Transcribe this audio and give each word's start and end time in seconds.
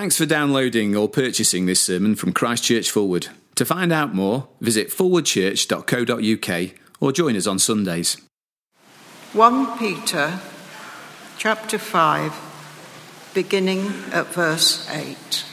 Thanks 0.00 0.16
for 0.16 0.24
downloading 0.24 0.96
or 0.96 1.10
purchasing 1.10 1.66
this 1.66 1.82
sermon 1.82 2.14
from 2.16 2.32
Christchurch 2.32 2.90
Fulwood. 2.90 3.28
To 3.56 3.66
find 3.66 3.92
out 3.92 4.14
more, 4.14 4.48
visit 4.58 4.88
fulwoodchurch.co.uk 4.88 6.70
or 7.00 7.12
join 7.12 7.36
us 7.36 7.46
on 7.46 7.58
Sundays. 7.58 8.16
1 9.34 9.78
Peter 9.78 10.40
chapter 11.36 11.76
5 11.76 13.30
beginning 13.34 13.92
at 14.10 14.28
verse 14.28 14.88
8 14.88 15.44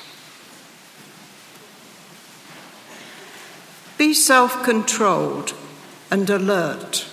Be 3.98 4.14
self-controlled 4.14 5.54
and 6.10 6.30
alert 6.30 7.06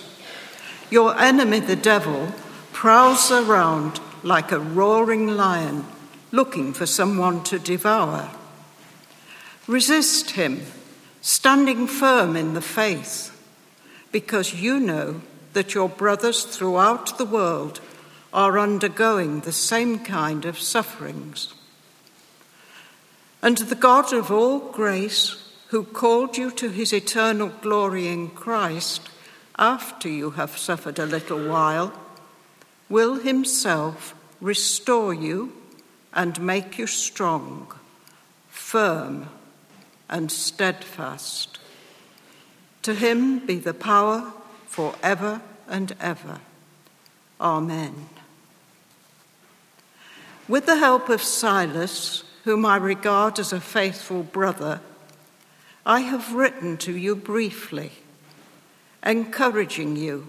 your 0.89 1.19
enemy 1.19 1.59
the 1.59 1.75
devil 1.75 2.31
prowls 2.71 3.29
around 3.29 3.99
like 4.23 4.53
a 4.53 4.59
roaring 4.59 5.27
lion 5.27 5.83
looking 6.31 6.73
for 6.73 6.85
someone 6.85 7.43
to 7.43 7.59
devour. 7.59 8.29
Resist 9.67 10.31
him, 10.31 10.61
standing 11.21 11.87
firm 11.87 12.35
in 12.35 12.53
the 12.53 12.61
faith, 12.61 13.31
because 14.11 14.53
you 14.53 14.79
know 14.79 15.21
that 15.53 15.73
your 15.73 15.89
brothers 15.89 16.43
throughout 16.43 17.17
the 17.17 17.25
world 17.25 17.79
are 18.33 18.59
undergoing 18.59 19.39
the 19.39 19.51
same 19.51 19.99
kind 19.99 20.45
of 20.45 20.59
sufferings. 20.59 21.53
And 23.41 23.57
the 23.57 23.75
God 23.75 24.11
of 24.11 24.31
all 24.31 24.59
grace, 24.59 25.41
who 25.67 25.83
called 25.83 26.37
you 26.37 26.51
to 26.51 26.69
his 26.69 26.93
eternal 26.93 27.49
glory 27.61 28.07
in 28.07 28.29
Christ 28.29 29.09
after 29.57 30.09
you 30.09 30.31
have 30.31 30.57
suffered 30.57 30.99
a 30.99 31.05
little 31.05 31.47
while, 31.47 31.93
will 32.89 33.15
himself 33.15 34.13
restore 34.41 35.13
you 35.13 35.53
and 36.15 36.41
make 36.41 36.77
you 36.77 36.87
strong, 36.87 37.67
firm, 38.47 39.29
and 40.09 40.31
steadfast. 40.31 41.59
To 42.83 42.93
him 42.93 43.45
be 43.45 43.55
the 43.55 43.73
power 43.73 44.31
for 44.65 44.95
ever 45.03 45.41
and 45.67 45.93
ever. 45.99 46.39
Amen. 47.41 48.07
With 50.47 50.65
the 50.67 50.77
help 50.77 51.09
of 51.09 51.21
Silas, 51.21 52.23
whom 52.45 52.65
I 52.65 52.77
regard 52.77 53.39
as 53.39 53.51
a 53.51 53.59
faithful 53.59 54.23
brother, 54.23 54.79
I 55.85 56.01
have 56.01 56.33
written 56.33 56.77
to 56.77 56.95
you 56.95 57.15
briefly, 57.15 57.91
encouraging 59.03 59.97
you 59.97 60.27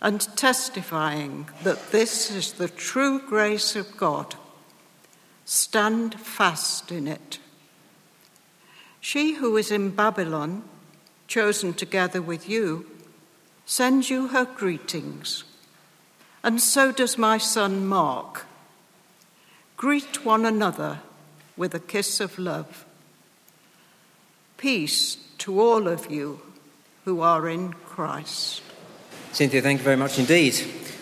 and 0.00 0.20
testifying 0.36 1.48
that 1.62 1.92
this 1.92 2.30
is 2.30 2.54
the 2.54 2.68
true 2.68 3.20
grace 3.20 3.76
of 3.76 3.96
God 3.96 4.34
Stand 5.44 6.18
fast 6.18 6.90
in 6.90 7.06
it. 7.06 7.38
She 9.00 9.34
who 9.34 9.56
is 9.56 9.70
in 9.70 9.90
Babylon, 9.90 10.62
chosen 11.28 11.74
together 11.74 12.22
with 12.22 12.48
you, 12.48 12.90
sends 13.66 14.10
you 14.10 14.28
her 14.28 14.44
greetings, 14.44 15.44
and 16.42 16.60
so 16.60 16.92
does 16.92 17.18
my 17.18 17.38
son 17.38 17.86
Mark. 17.86 18.46
Greet 19.76 20.24
one 20.24 20.46
another 20.46 21.00
with 21.56 21.74
a 21.74 21.80
kiss 21.80 22.20
of 22.20 22.38
love. 22.38 22.84
Peace 24.56 25.16
to 25.38 25.60
all 25.60 25.88
of 25.88 26.10
you 26.10 26.40
who 27.04 27.20
are 27.20 27.48
in 27.48 27.72
Christ. 27.72 28.62
Cynthia, 29.32 29.60
thank 29.60 29.80
you 29.80 29.84
very 29.84 29.96
much 29.96 30.18
indeed. 30.18 30.54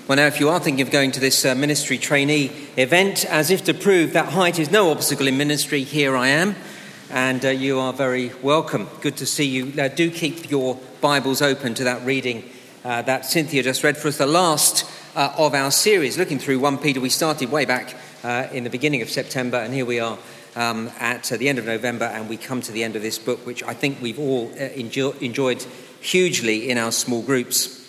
Well, 0.08 0.16
now, 0.16 0.26
if 0.26 0.40
you 0.40 0.48
are 0.48 0.58
thinking 0.58 0.84
of 0.84 0.90
going 0.90 1.12
to 1.12 1.20
this 1.20 1.44
uh, 1.44 1.54
ministry 1.54 1.96
trainee 1.96 2.50
event, 2.76 3.24
as 3.24 3.52
if 3.52 3.62
to 3.66 3.72
prove 3.72 4.14
that 4.14 4.30
height 4.30 4.58
is 4.58 4.68
no 4.68 4.90
obstacle 4.90 5.28
in 5.28 5.36
ministry, 5.36 5.84
here 5.84 6.16
I 6.16 6.26
am, 6.26 6.56
and 7.08 7.44
uh, 7.44 7.50
you 7.50 7.78
are 7.78 7.92
very 7.92 8.32
welcome. 8.42 8.88
Good 9.00 9.16
to 9.18 9.26
see 9.26 9.44
you. 9.44 9.80
Uh, 9.80 9.86
do 9.86 10.10
keep 10.10 10.50
your 10.50 10.76
Bibles 11.00 11.40
open 11.40 11.74
to 11.74 11.84
that 11.84 12.04
reading 12.04 12.50
uh, 12.84 13.02
that 13.02 13.26
Cynthia 13.26 13.62
just 13.62 13.84
read 13.84 13.96
for 13.96 14.08
us, 14.08 14.18
the 14.18 14.26
last 14.26 14.90
uh, 15.14 15.34
of 15.38 15.54
our 15.54 15.70
series, 15.70 16.18
looking 16.18 16.40
through 16.40 16.58
1 16.58 16.78
Peter. 16.78 17.00
We 17.00 17.08
started 17.08 17.52
way 17.52 17.64
back 17.64 17.94
uh, 18.24 18.48
in 18.50 18.64
the 18.64 18.70
beginning 18.70 19.02
of 19.02 19.08
September, 19.08 19.58
and 19.58 19.72
here 19.72 19.86
we 19.86 20.00
are 20.00 20.18
um, 20.56 20.90
at 20.98 21.26
the 21.26 21.48
end 21.48 21.60
of 21.60 21.64
November, 21.64 22.06
and 22.06 22.28
we 22.28 22.38
come 22.38 22.60
to 22.62 22.72
the 22.72 22.82
end 22.82 22.96
of 22.96 23.02
this 23.02 23.20
book, 23.20 23.46
which 23.46 23.62
I 23.62 23.74
think 23.74 24.02
we've 24.02 24.18
all 24.18 24.50
enjoy- 24.50 25.14
enjoyed 25.20 25.64
hugely 26.00 26.70
in 26.70 26.76
our 26.76 26.90
small 26.90 27.22
groups. 27.22 27.81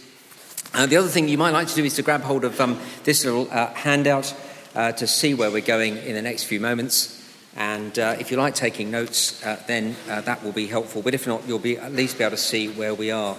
Uh, 0.76 0.88
the 0.88 0.98
other 0.98 1.08
thing 1.08 1.28
you 1.30 1.38
might 1.38 1.52
like 1.52 1.68
to 1.68 1.76
do 1.76 1.84
is 1.84 1.94
to 1.94 2.02
grab 2.02 2.22
hold 2.22 2.44
of 2.44 2.60
um, 2.60 2.80
this 3.04 3.24
little 3.26 3.48
uh, 3.52 3.72
handout 3.76 4.34
uh, 4.74 4.92
to 4.92 5.06
see 5.06 5.36
where 5.36 5.52
we're 5.52 5.62
going 5.62 5.98
in 5.98 6.16
the 6.16 6.22
next 6.22 6.46
few 6.46 6.60
moments. 6.60 7.24
And 7.56 7.98
uh, 8.00 8.16
if 8.20 8.32
you 8.32 8.38
like 8.38 8.56
taking 8.56 8.90
notes, 8.90 9.46
uh, 9.46 9.62
then 9.68 9.96
uh, 10.10 10.22
that 10.22 10.44
will 10.44 10.52
be 10.52 10.66
helpful. 10.66 11.04
But 11.04 11.14
if 11.14 11.28
not, 11.28 11.48
you'll 11.48 11.60
be 11.60 11.78
at 11.78 11.94
least 11.94 12.18
be 12.18 12.24
able 12.24 12.32
to 12.32 12.42
see 12.42 12.70
where 12.70 12.96
we 12.96 13.12
are. 13.12 13.38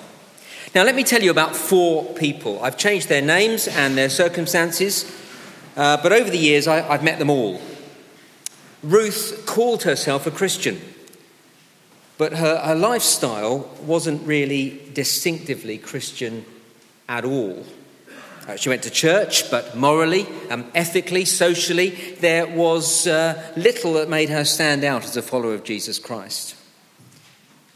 Now, 0.76 0.84
let 0.84 0.94
me 0.94 1.02
tell 1.02 1.24
you 1.24 1.32
about 1.32 1.56
four 1.56 2.04
people. 2.14 2.62
I've 2.62 2.78
changed 2.78 3.08
their 3.08 3.20
names 3.20 3.66
and 3.66 3.98
their 3.98 4.10
circumstances, 4.10 5.12
but 5.74 6.12
over 6.12 6.30
the 6.30 6.38
years, 6.38 6.68
I, 6.68 6.88
I've 6.88 7.02
met 7.02 7.18
them 7.18 7.30
all. 7.30 7.60
Ruth 8.84 9.42
called 9.44 9.82
herself 9.82 10.28
a 10.28 10.30
Christian, 10.30 10.80
but 12.16 12.34
her, 12.34 12.58
her 12.58 12.74
lifestyle 12.76 13.70
wasn't 13.82 14.24
really 14.24 14.82
distinctively 14.94 15.78
Christian 15.78 16.44
at 17.08 17.24
all. 17.24 17.64
Uh, 18.46 18.56
she 18.56 18.68
went 18.68 18.82
to 18.82 18.90
church, 18.90 19.50
but 19.50 19.74
morally, 19.74 20.26
um, 20.50 20.70
ethically, 20.74 21.24
socially, 21.24 21.90
there 22.20 22.46
was 22.46 23.06
uh, 23.06 23.52
little 23.56 23.94
that 23.94 24.08
made 24.08 24.28
her 24.28 24.44
stand 24.44 24.84
out 24.84 25.04
as 25.04 25.16
a 25.16 25.22
follower 25.22 25.54
of 25.54 25.64
Jesus 25.64 25.98
Christ. 25.98 26.54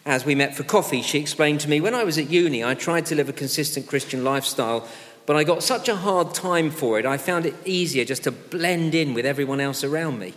As 0.05 0.27
we 0.27 0.35
met 0.35 0.55
for 0.55 0.65
coffee, 0.65 1.01
she 1.01 1.19
explained 1.19 1.61
to 1.61 1.71
me 1.71 1.81
when 1.81 1.95
I 1.95 2.05
was 2.05 2.19
at 2.19 2.29
uni, 2.29 2.63
I 2.63 2.75
tried 2.75 3.07
to 3.07 3.15
live 3.15 3.31
a 3.31 3.33
consistent 3.33 3.87
Christian 3.87 4.25
lifestyle, 4.25 4.87
but 5.25 5.37
I 5.37 5.45
got 5.45 5.63
such 5.63 5.89
a 5.89 5.97
hard 5.97 6.35
time 6.35 6.71
for 6.71 6.99
it, 6.99 7.07
I 7.07 7.17
found 7.17 7.47
it 7.47 7.55
easier 7.65 8.05
just 8.05 8.25
to 8.25 8.31
blend 8.31 8.95
in 8.95 9.15
with 9.15 9.25
everyone 9.25 9.61
else 9.61 9.85
around 9.85 10.19
me. 10.19 10.35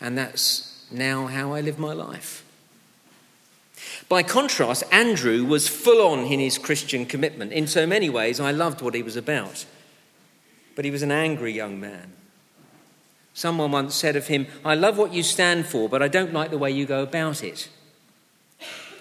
And 0.00 0.16
that's 0.16 0.86
now 0.90 1.26
how 1.26 1.52
I 1.52 1.60
live 1.60 1.78
my 1.78 1.92
life. 1.92 2.44
By 4.08 4.22
contrast, 4.22 4.84
Andrew 4.90 5.44
was 5.44 5.68
full 5.68 6.06
on 6.06 6.26
in 6.26 6.40
his 6.40 6.58
Christian 6.58 7.06
commitment. 7.06 7.52
In 7.52 7.66
so 7.66 7.86
many 7.86 8.10
ways, 8.10 8.40
I 8.40 8.50
loved 8.50 8.82
what 8.82 8.94
he 8.94 9.02
was 9.02 9.16
about. 9.16 9.64
But 10.74 10.84
he 10.84 10.90
was 10.90 11.02
an 11.02 11.12
angry 11.12 11.52
young 11.52 11.80
man. 11.80 12.12
Someone 13.34 13.72
once 13.72 13.94
said 13.94 14.16
of 14.16 14.26
him, 14.26 14.46
I 14.64 14.74
love 14.74 14.98
what 14.98 15.14
you 15.14 15.22
stand 15.22 15.66
for, 15.66 15.88
but 15.88 16.02
I 16.02 16.08
don't 16.08 16.34
like 16.34 16.50
the 16.50 16.58
way 16.58 16.70
you 16.70 16.84
go 16.84 17.02
about 17.02 17.42
it. 17.42 17.68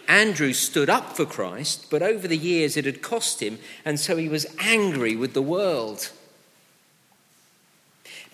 Andrew 0.08 0.54
stood 0.54 0.90
up 0.90 1.16
for 1.16 1.26
Christ, 1.26 1.88
but 1.90 2.02
over 2.02 2.28
the 2.28 2.38
years 2.38 2.78
it 2.78 2.86
had 2.86 3.02
cost 3.02 3.42
him, 3.42 3.60
and 3.84 4.00
so 4.00 4.18
he 4.18 4.30
was 4.30 4.46
angry 4.60 5.16
with 5.16 5.34
the 5.34 5.42
world. 5.42 6.12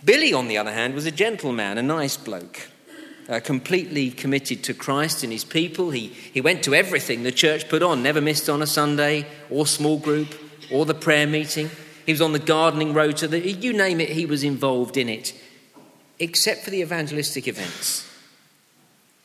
Billy, 0.03 0.33
on 0.33 0.47
the 0.47 0.57
other 0.57 0.73
hand, 0.73 0.93
was 0.93 1.05
a 1.05 1.11
gentleman, 1.11 1.77
a 1.77 1.83
nice 1.83 2.17
bloke 2.17 2.69
uh, 3.29 3.39
completely 3.39 4.09
committed 4.09 4.63
to 4.63 4.73
Christ 4.73 5.23
and 5.23 5.31
his 5.31 5.43
people. 5.43 5.91
He, 5.91 6.07
he 6.07 6.41
went 6.41 6.63
to 6.63 6.73
everything 6.73 7.23
the 7.23 7.31
church 7.31 7.67
put 7.67 7.83
on, 7.83 8.03
never 8.03 8.21
missed 8.21 8.49
on 8.49 8.61
a 8.61 8.67
Sunday 8.67 9.25
or 9.49 9.67
small 9.67 9.97
group 9.97 10.35
or 10.71 10.85
the 10.85 10.93
prayer 10.93 11.27
meeting. 11.27 11.69
He 12.05 12.13
was 12.13 12.21
on 12.21 12.31
the 12.31 12.39
gardening 12.39 12.93
rota, 12.93 13.27
the, 13.27 13.39
you 13.39 13.73
name 13.73 13.99
it, 13.99 14.09
he 14.09 14.25
was 14.25 14.43
involved 14.43 14.95
in 14.95 15.09
it, 15.09 15.33
except 16.19 16.63
for 16.63 16.69
the 16.69 16.81
evangelistic 16.81 17.47
events. 17.47 18.05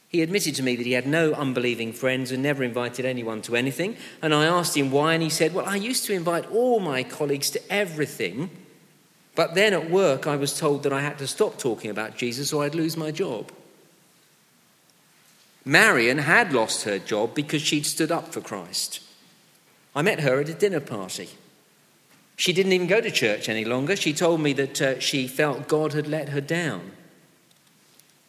He 0.09 0.21
admitted 0.21 0.57
to 0.57 0.63
me 0.63 0.77
that 0.77 0.85
he 0.85 0.93
had 0.93 1.07
no 1.07 1.33
unbelieving 1.33 1.95
friends 1.95 2.33
and 2.33 2.43
never 2.43 2.63
invited 2.63 3.07
anyone 3.07 3.41
to 3.43 3.57
anything. 3.57 3.97
And 4.21 4.35
I 4.35 4.45
asked 4.45 4.77
him 4.77 4.91
why, 4.91 5.15
and 5.15 5.23
he 5.23 5.31
said, 5.31 5.55
Well, 5.55 5.65
I 5.65 5.77
used 5.77 6.05
to 6.05 6.13
invite 6.13 6.51
all 6.51 6.81
my 6.81 7.03
colleagues 7.03 7.49
to 7.51 7.73
everything, 7.73 8.51
but 9.35 9.55
then 9.55 9.73
at 9.73 9.89
work 9.89 10.27
I 10.27 10.37
was 10.37 10.59
told 10.59 10.83
that 10.83 10.93
I 10.93 11.01
had 11.01 11.19
to 11.19 11.27
stop 11.27 11.57
talking 11.57 11.91
about 11.91 12.19
Jesus 12.19 12.53
or 12.53 12.63
I'd 12.65 12.75
lose 12.75 12.95
my 12.95 13.11
job. 13.11 13.51
Marion 15.65 16.19
had 16.19 16.53
lost 16.53 16.85
her 16.85 16.99
job 16.99 17.35
because 17.35 17.63
she'd 17.63 17.87
stood 17.87 18.11
up 18.11 18.33
for 18.33 18.41
Christ. 18.41 19.01
I 19.95 20.03
met 20.03 20.21
her 20.21 20.41
at 20.41 20.49
a 20.49 20.55
dinner 20.55 20.81
party. 20.81 21.29
She 22.37 22.53
didn't 22.53 22.73
even 22.73 22.87
go 22.87 23.01
to 23.01 23.11
church 23.11 23.49
any 23.49 23.65
longer. 23.65 23.95
She 23.95 24.13
told 24.13 24.41
me 24.41 24.53
that 24.55 24.83
uh, 24.83 24.99
she 24.99 25.29
felt 25.29 25.69
God 25.69 25.93
had 25.93 26.09
let 26.09 26.31
her 26.31 26.41
down. 26.41 26.93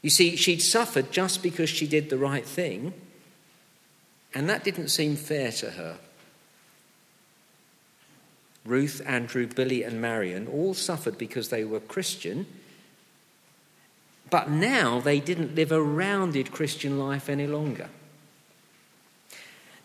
You 0.02 0.10
see, 0.10 0.36
she'd 0.36 0.62
suffered 0.62 1.12
just 1.12 1.42
because 1.42 1.70
she 1.70 1.88
did 1.88 2.10
the 2.10 2.18
right 2.18 2.46
thing, 2.46 2.94
and 4.36 4.50
that 4.50 4.64
didn't 4.64 4.90
seem 4.90 5.16
fair 5.16 5.52
to 5.54 5.72
her. 5.72 5.98
Ruth, 8.66 9.02
Andrew, 9.06 9.48
Billy, 9.48 9.84
and 9.84 10.02
Marion 10.02 10.48
all 10.48 10.74
suffered 10.74 11.18
because 11.18 11.50
they 11.50 11.64
were 11.64 11.80
Christian 11.80 12.46
but 14.30 14.50
now 14.50 15.00
they 15.00 15.20
didn't 15.20 15.56
live 15.56 15.72
a 15.72 15.82
rounded 15.82 16.52
Christian 16.52 16.98
life 17.00 17.30
any 17.30 17.48
longer. 17.48 17.90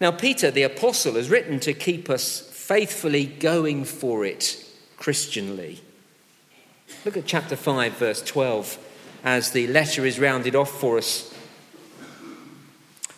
Now, 0.01 0.11
Peter, 0.13 0.51
the 0.51 0.63
apostle, 0.63 1.15
has 1.15 1.29
written 1.29 1.59
to 1.61 1.75
keep 1.75 2.09
us 2.09 2.41
faithfully 2.41 3.27
going 3.27 3.85
for 3.85 4.25
it 4.25 4.65
Christianly. 4.97 5.81
Look 7.05 7.17
at 7.17 7.27
chapter 7.27 7.57
5, 7.57 7.93
verse 7.95 8.23
12. 8.23 8.79
as 9.25 9.51
the 9.51 9.67
letter 9.67 10.07
is 10.07 10.19
rounded 10.19 10.55
off 10.55 10.71
for 10.71 10.99
us. 10.99 11.35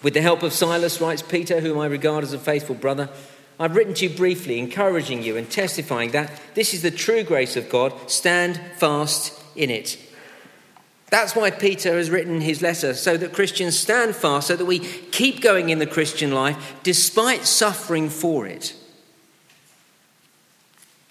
With 0.02 0.14
the 0.14 0.22
help 0.22 0.42
of 0.42 0.52
Silas, 0.52 1.00
writes 1.00 1.22
Peter, 1.22 1.60
whom 1.60 1.78
I 1.78 1.86
regard 1.86 2.24
as 2.24 2.32
a 2.32 2.38
faithful 2.38 2.74
brother, 2.74 3.10
I've 3.58 3.76
written 3.76 3.92
to 3.94 4.08
you 4.08 4.16
briefly, 4.16 4.58
encouraging 4.58 5.22
you 5.22 5.36
and 5.36 5.50
testifying 5.50 6.12
that 6.12 6.40
this 6.54 6.72
is 6.72 6.80
the 6.80 6.90
true 6.90 7.22
grace 7.22 7.56
of 7.56 7.68
God. 7.68 7.92
Stand 8.10 8.58
fast 8.78 9.38
in 9.54 9.68
it. 9.68 9.98
That's 11.10 11.34
why 11.34 11.50
Peter 11.50 11.96
has 11.96 12.08
written 12.08 12.40
his 12.40 12.62
letter, 12.62 12.94
so 12.94 13.16
that 13.16 13.32
Christians 13.32 13.76
stand 13.76 14.14
fast, 14.14 14.46
so 14.46 14.56
that 14.56 14.64
we 14.64 14.78
keep 14.78 15.40
going 15.40 15.70
in 15.70 15.80
the 15.80 15.86
Christian 15.86 16.32
life 16.32 16.74
despite 16.82 17.44
suffering 17.44 18.08
for 18.08 18.46
it. 18.46 18.74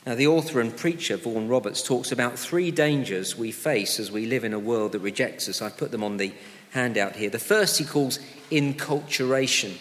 Now, 0.06 0.16
the 0.16 0.28
author 0.28 0.62
and 0.62 0.76
preacher, 0.76 1.18
Vaughan 1.18 1.50
Roberts, 1.50 1.84
talks 1.84 2.12
about 2.12 2.40
three 2.40 2.72
dangers 2.72 3.38
we 3.38 3.52
face 3.52 4.00
as 4.00 4.12
we 4.12 4.26
live 4.26 4.46
in 4.46 4.54
a 4.54 4.60
world 4.60 4.94
that 4.94 5.00
rejects 5.00 5.50
us. 5.50 5.62
I've 5.62 5.78
put 5.78 5.92
them 5.92 6.04
on 6.04 6.18
the 6.18 6.34
handout 6.72 7.18
here. 7.18 7.30
The 7.30 7.38
first 7.38 7.78
he 7.78 7.86
calls 7.86 8.20
enculturation 8.50 9.78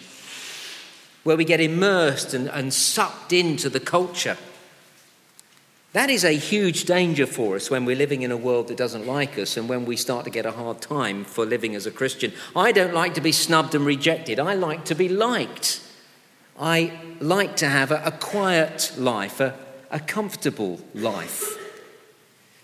where 1.23 1.37
we 1.37 1.45
get 1.45 1.61
immersed 1.61 2.33
and, 2.33 2.49
and 2.49 2.73
sucked 2.73 3.33
into 3.33 3.69
the 3.69 3.79
culture. 3.79 4.37
That 5.93 6.11
is 6.11 6.23
a 6.23 6.31
huge 6.31 6.85
danger 6.85 7.25
for 7.25 7.55
us 7.55 7.71
when 7.71 7.83
we're 7.83 7.95
living 7.95 8.21
in 8.21 8.31
a 8.31 8.37
world 8.37 8.67
that 8.67 8.77
doesn't 8.77 9.07
like 9.07 9.39
us 9.39 9.57
and 9.57 9.67
when 9.67 9.85
we 9.85 9.95
start 9.95 10.23
to 10.25 10.31
get 10.31 10.45
a 10.45 10.51
hard 10.51 10.81
time 10.81 11.25
for 11.25 11.47
living 11.47 11.73
as 11.73 11.87
a 11.87 11.91
Christian. 11.91 12.31
I 12.55 12.71
don't 12.71 12.93
like 12.93 13.15
to 13.15 13.21
be 13.21 13.31
snubbed 13.31 13.73
and 13.73 13.83
rejected. 13.83 14.39
I 14.39 14.53
like 14.53 14.85
to 14.85 14.95
be 14.95 15.09
liked. 15.09 15.81
I 16.59 16.93
like 17.19 17.55
to 17.57 17.67
have 17.67 17.89
a, 17.89 18.03
a 18.05 18.11
quiet 18.11 18.93
life, 18.97 19.39
a, 19.39 19.57
a 19.89 19.99
comfortable 19.99 20.79
life. 20.93 21.57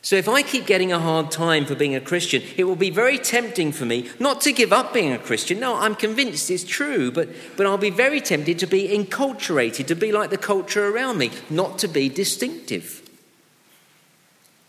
So 0.04 0.16
if 0.16 0.30
I 0.30 0.44
keep 0.44 0.68
getting 0.68 0.92
a 0.92 1.00
hard 1.00 1.32
time 1.32 1.66
for 1.66 1.74
being 1.74 1.96
a 1.96 2.02
Christian, 2.02 2.44
it 2.58 2.66
will 2.66 2.76
be 2.76 2.92
very 2.92 3.18
tempting 3.18 3.72
for 3.72 3.86
me 3.86 4.08
not 4.20 4.40
to 4.42 4.52
give 4.52 4.72
up 4.72 4.94
being 4.94 5.14
a 5.14 5.18
Christian. 5.18 5.60
No, 5.60 5.78
I'm 5.78 5.96
convinced 5.96 6.52
it's 6.52 6.64
true, 6.64 7.10
but, 7.10 7.30
but 7.58 7.66
I'll 7.66 7.80
be 7.80 7.90
very 7.90 8.22
tempted 8.22 8.60
to 8.60 8.68
be 8.68 8.88
enculturated, 8.90 9.88
to 9.88 9.96
be 9.96 10.12
like 10.12 10.30
the 10.30 10.38
culture 10.38 10.88
around 10.90 11.18
me, 11.18 11.32
not 11.50 11.80
to 11.80 11.88
be 11.88 12.08
distinctive. 12.08 13.02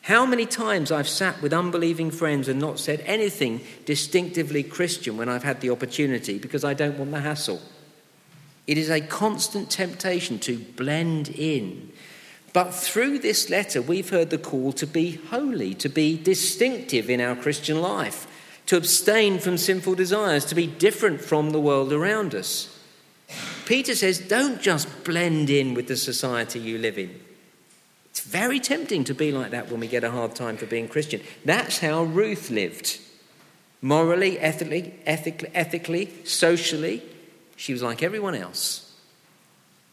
How 0.06 0.24
many 0.26 0.46
times 0.46 0.90
I've 0.90 1.08
sat 1.08 1.40
with 1.42 1.52
unbelieving 1.52 2.10
friends 2.10 2.48
and 2.48 2.60
not 2.60 2.78
said 2.78 3.02
anything 3.06 3.60
distinctively 3.84 4.62
Christian 4.62 5.16
when 5.16 5.28
I've 5.28 5.44
had 5.44 5.60
the 5.60 5.70
opportunity 5.70 6.38
because 6.38 6.64
I 6.64 6.74
don't 6.74 6.98
want 6.98 7.10
the 7.10 7.20
hassle. 7.20 7.60
It 8.66 8.78
is 8.78 8.90
a 8.90 9.00
constant 9.00 9.70
temptation 9.70 10.38
to 10.40 10.58
blend 10.58 11.28
in 11.28 11.92
but 12.56 12.72
through 12.72 13.18
this 13.18 13.50
letter, 13.50 13.82
we've 13.82 14.08
heard 14.08 14.30
the 14.30 14.38
call 14.38 14.72
to 14.72 14.86
be 14.86 15.20
holy, 15.28 15.74
to 15.74 15.90
be 15.90 16.16
distinctive 16.16 17.10
in 17.10 17.20
our 17.20 17.36
Christian 17.36 17.82
life, 17.82 18.26
to 18.64 18.78
abstain 18.78 19.38
from 19.40 19.58
sinful 19.58 19.94
desires, 19.94 20.46
to 20.46 20.54
be 20.54 20.66
different 20.66 21.20
from 21.20 21.50
the 21.50 21.60
world 21.60 21.92
around 21.92 22.34
us. 22.34 22.74
Peter 23.66 23.94
says, 23.94 24.18
don't 24.18 24.62
just 24.62 25.04
blend 25.04 25.50
in 25.50 25.74
with 25.74 25.86
the 25.86 25.98
society 25.98 26.58
you 26.58 26.78
live 26.78 26.96
in. 26.96 27.20
It's 28.16 28.24
very 28.24 28.60
tempting 28.60 29.04
to 29.04 29.14
be 29.14 29.30
like 29.30 29.50
that 29.50 29.70
when 29.70 29.78
we 29.78 29.86
get 29.86 30.02
a 30.02 30.10
hard 30.10 30.34
time 30.34 30.56
for 30.56 30.64
being 30.64 30.88
Christian. 30.88 31.20
That's 31.44 31.80
how 31.80 32.04
Ruth 32.04 32.48
lived. 32.48 32.98
Morally, 33.82 34.38
ethically, 34.38 34.94
ethically, 35.04 35.50
ethically 35.52 36.24
socially, 36.24 37.02
she 37.56 37.74
was 37.74 37.82
like 37.82 38.02
everyone 38.02 38.34
else. 38.34 38.90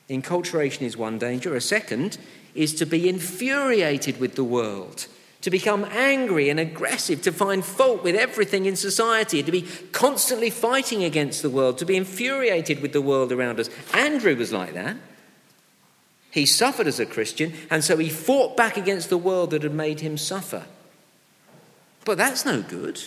Enculturation 0.10 0.84
is 0.84 0.96
one 0.96 1.18
danger. 1.18 1.54
A 1.54 1.60
second 1.60 2.18
is 2.56 2.74
to 2.76 2.86
be 2.86 3.10
infuriated 3.10 4.22
with 4.22 4.36
the 4.36 4.44
world, 4.46 5.08
to 5.42 5.52
become 5.52 5.84
angry 5.92 6.48
and 6.48 6.62
aggressive, 6.62 7.22
to 7.24 7.32
find 7.34 7.66
fault 7.66 8.04
with 8.04 8.16
everything 8.16 8.66
in 8.66 8.78
society, 8.78 9.44
to 9.44 9.52
be 9.52 9.68
constantly 9.92 10.50
fighting 10.50 11.04
against 11.04 11.42
the 11.42 11.50
world, 11.50 11.78
to 11.78 11.86
be 11.86 11.98
infuriated 11.98 12.82
with 12.82 12.94
the 12.94 13.02
world 13.02 13.34
around 13.34 13.60
us. 13.60 13.70
Andrew 13.94 14.38
was 14.38 14.54
like 14.54 14.76
that. 14.76 14.96
He 16.34 16.48
suffered 16.48 16.88
as 16.88 17.00
a 17.00 17.06
Christian, 17.06 17.54
and 17.70 17.84
so 17.84 17.98
he 17.98 18.10
fought 18.10 18.58
back 18.58 18.76
against 18.76 19.12
the 19.12 19.20
world 19.20 19.52
that 19.52 19.62
had 19.62 19.72
made 19.72 20.00
him 20.00 20.18
suffer. 20.18 20.66
But 22.06 22.18
that's 22.18 22.44
no 22.44 22.64
good. 22.64 23.00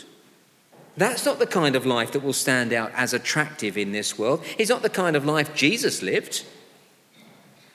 That's 0.96 1.26
not 1.26 1.40
the 1.40 1.46
kind 1.46 1.75
of 1.75 1.84
life 1.84 2.12
that 2.12 2.23
will 2.23 2.32
stand 2.32 2.73
out 2.73 2.93
as 2.94 3.12
attractive 3.12 3.76
in 3.76 3.90
this 3.90 4.17
world. 4.17 4.44
It's 4.58 4.70
not 4.70 4.82
the 4.82 4.88
kind 4.88 5.17
of 5.17 5.25
life 5.25 5.56
Jesus 5.56 6.02
lived. 6.02 6.44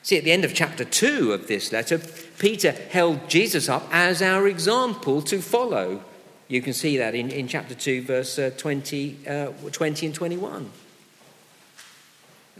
See, 0.02 0.16
at 0.16 0.24
the 0.24 0.32
end 0.32 0.46
of 0.46 0.54
chapter 0.54 0.86
2 0.86 1.34
of 1.34 1.48
this 1.48 1.70
letter, 1.70 2.00
Peter 2.38 2.72
held 2.72 3.28
Jesus 3.28 3.68
up 3.68 3.86
as 3.92 4.22
our 4.22 4.48
example 4.48 5.20
to 5.20 5.42
follow. 5.42 6.02
You 6.48 6.62
can 6.62 6.72
see 6.72 6.96
that 6.96 7.14
in, 7.14 7.30
in 7.30 7.46
chapter 7.46 7.74
2, 7.74 8.04
verse 8.04 8.38
uh, 8.38 8.52
20, 8.56 9.18
uh, 9.28 9.46
20 9.70 10.06
and 10.06 10.14
21. 10.14 10.70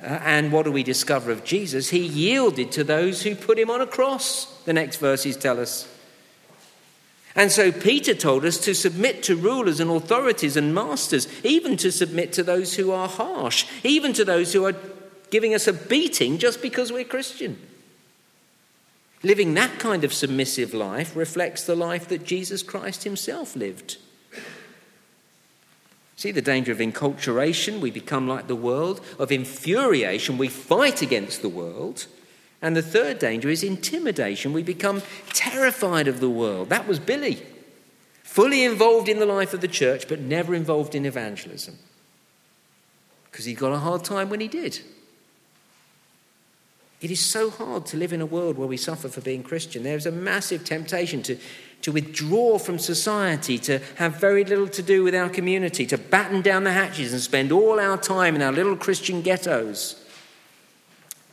Uh, 0.02 0.19
and 0.25 0.50
what 0.50 0.64
do 0.64 0.72
we 0.72 0.82
discover 0.82 1.31
of 1.31 1.44
Jesus? 1.44 1.90
He 1.90 2.04
yielded 2.04 2.72
to 2.72 2.82
those 2.82 3.22
who 3.22 3.37
put 3.37 3.58
him 3.58 3.70
on 3.70 3.81
a 3.81 3.87
cross, 3.87 4.46
the 4.64 4.72
next 4.72 4.96
verses 4.96 5.37
tell 5.37 5.60
us. 5.60 5.88
And 7.34 7.50
so 7.50 7.72
Peter 7.72 8.14
told 8.14 8.44
us 8.44 8.58
to 8.58 8.75
submit 8.75 9.22
to 9.22 9.37
rulers 9.37 9.81
and 9.81 9.90
authorities 9.90 10.56
and 10.56 10.75
masters, 10.75 11.26
even 11.44 11.76
to 11.78 11.90
submit 11.90 12.32
to 12.34 12.43
those 12.43 12.75
who 12.75 12.90
are 12.90 13.08
harsh, 13.08 13.64
even 13.84 14.12
to 14.14 14.25
those 14.25 14.52
who 14.52 14.66
are 14.66 14.75
giving 15.31 15.54
us 15.54 15.66
a 15.66 15.72
beating 15.72 16.37
just 16.37 16.60
because 16.60 16.93
we're 16.93 17.05
Christian. 17.05 17.58
Living 19.22 19.55
that 19.55 19.78
kind 19.78 20.05
of 20.05 20.12
submissive 20.12 20.75
life 20.75 21.16
reflects 21.16 21.64
the 21.64 21.76
life 21.76 22.08
that 22.08 22.25
Jesus 22.25 22.62
Christ 22.62 23.05
himself 23.05 23.56
lived. 23.56 23.96
See 26.22 26.30
the 26.30 26.40
danger 26.40 26.70
of 26.70 26.78
enculturation, 26.78 27.80
we 27.80 27.90
become 27.90 28.28
like 28.28 28.46
the 28.46 28.54
world, 28.54 29.00
of 29.19 29.32
infuriation, 29.32 30.38
we 30.38 30.46
fight 30.46 31.02
against 31.02 31.42
the 31.42 31.48
world. 31.48 32.06
And 32.62 32.76
the 32.76 32.80
third 32.80 33.19
danger 33.19 33.48
is 33.48 33.64
intimidation, 33.64 34.52
we 34.52 34.62
become 34.62 35.02
terrified 35.30 36.06
of 36.06 36.20
the 36.20 36.30
world. 36.30 36.69
That 36.69 36.86
was 36.86 37.00
Billy, 37.00 37.42
fully 38.22 38.62
involved 38.62 39.08
in 39.08 39.19
the 39.19 39.26
life 39.26 39.52
of 39.52 39.62
the 39.62 39.66
church, 39.66 40.06
but 40.06 40.20
never 40.20 40.54
involved 40.54 40.94
in 40.94 41.06
evangelism. 41.06 41.76
Because 43.28 43.44
he 43.44 43.54
got 43.54 43.72
a 43.72 43.78
hard 43.78 44.04
time 44.04 44.30
when 44.30 44.38
he 44.38 44.46
did. 44.46 44.78
It 47.00 47.10
is 47.10 47.19
so 47.19 47.50
hard 47.50 47.84
to 47.86 47.96
live 47.96 48.12
in 48.12 48.20
a 48.20 48.26
world 48.26 48.56
where 48.56 48.69
we 48.69 48.76
suffer 48.76 49.08
for 49.08 49.22
being 49.22 49.42
Christian. 49.42 49.82
There's 49.82 50.06
a 50.06 50.12
massive 50.12 50.64
temptation 50.64 51.24
to, 51.24 51.36
to 51.82 51.93
withdraw 51.93 52.58
from 52.58 52.79
society, 52.79 53.58
to 53.58 53.81
have 53.96 54.17
very 54.20 54.44
little 54.44 54.69
to 54.69 54.82
do 54.82 55.02
with 55.02 55.14
our 55.14 55.29
community, 55.29 55.84
to 55.87 55.99
batten 55.99 56.40
down 56.40 56.64
the 56.64 56.73
hatches 56.73 57.12
and 57.12 57.20
spend 57.20 57.53
all 57.53 57.79
our 57.79 57.98
time 57.98 58.34
in 58.34 58.43
our 58.43 58.53
little 58.53 58.77
Christian 58.77 59.20
ghettos. 59.20 60.03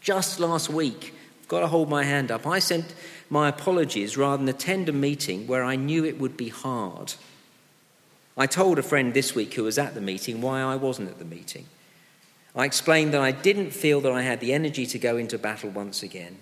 Just 0.02 0.40
last 0.40 0.70
week, 0.70 1.14
I've 1.42 1.48
got 1.48 1.60
to 1.62 1.68
hold 1.68 1.90
my 1.90 2.04
hand 2.04 2.32
up, 2.32 2.46
I 2.48 2.60
sent 2.60 2.94
my 3.30 3.48
apologies 3.48 4.18
rather 4.18 4.38
than 4.38 4.50
attend 4.50 4.90
a 4.90 4.94
meeting 4.94 5.46
where 5.46 5.64
I 5.64 5.76
knew 5.76 6.04
it 6.04 6.20
would 6.20 6.36
be 6.36 6.50
hard. 6.50 7.14
I 8.36 8.48
told 8.48 8.80
a 8.80 8.84
friend 8.84 9.14
this 9.14 9.36
week 9.36 9.54
who 9.54 9.64
was 9.64 9.78
at 9.78 9.94
the 9.94 10.02
meeting 10.02 10.42
why 10.42 10.62
I 10.62 10.76
wasn't 10.76 11.10
at 11.10 11.20
the 11.20 11.26
meeting. 11.26 11.66
I 12.56 12.66
explained 12.66 13.14
that 13.14 13.22
I 13.22 13.32
didn't 13.32 13.72
feel 13.72 14.02
that 14.02 14.12
I 14.12 14.24
had 14.24 14.40
the 14.40 14.54
energy 14.54 14.86
to 14.88 14.98
go 14.98 15.18
into 15.18 15.38
battle 15.38 15.70
once 15.70 16.02
again. 16.02 16.38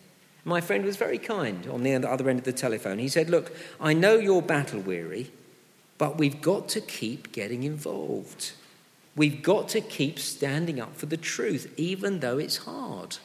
My 0.47 0.61
friend 0.61 0.85
was 0.85 0.95
very 0.95 1.17
kind 1.17 1.67
on 1.67 1.83
the 1.83 1.93
other 1.95 2.29
end 2.29 2.39
of 2.39 2.45
the 2.45 2.53
telephone. 2.53 2.99
He 2.99 3.09
said, 3.09 3.29
Look, 3.29 3.51
I 3.79 3.93
know 3.93 4.15
you're 4.15 4.41
battle 4.41 4.79
weary, 4.79 5.31
but 5.97 6.17
we've 6.17 6.41
got 6.41 6.69
to 6.69 6.81
keep 6.81 7.31
getting 7.31 7.63
involved. 7.63 8.53
We've 9.15 9.41
got 9.41 9.67
to 9.69 9.81
keep 9.81 10.19
standing 10.19 10.79
up 10.79 10.95
for 10.95 11.07
the 11.07 11.17
truth, 11.17 11.73
even 11.77 12.19
though 12.19 12.37
it's 12.37 12.57
hard. 12.57 13.17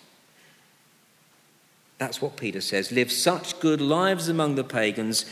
That's 1.99 2.21
what 2.21 2.37
Peter 2.37 2.61
says. 2.61 2.91
Live 2.91 3.13
such 3.13 3.61
good 3.61 3.81
lives 3.81 4.29
among 4.29 4.57
the 4.57 4.65
pagans 4.65 5.25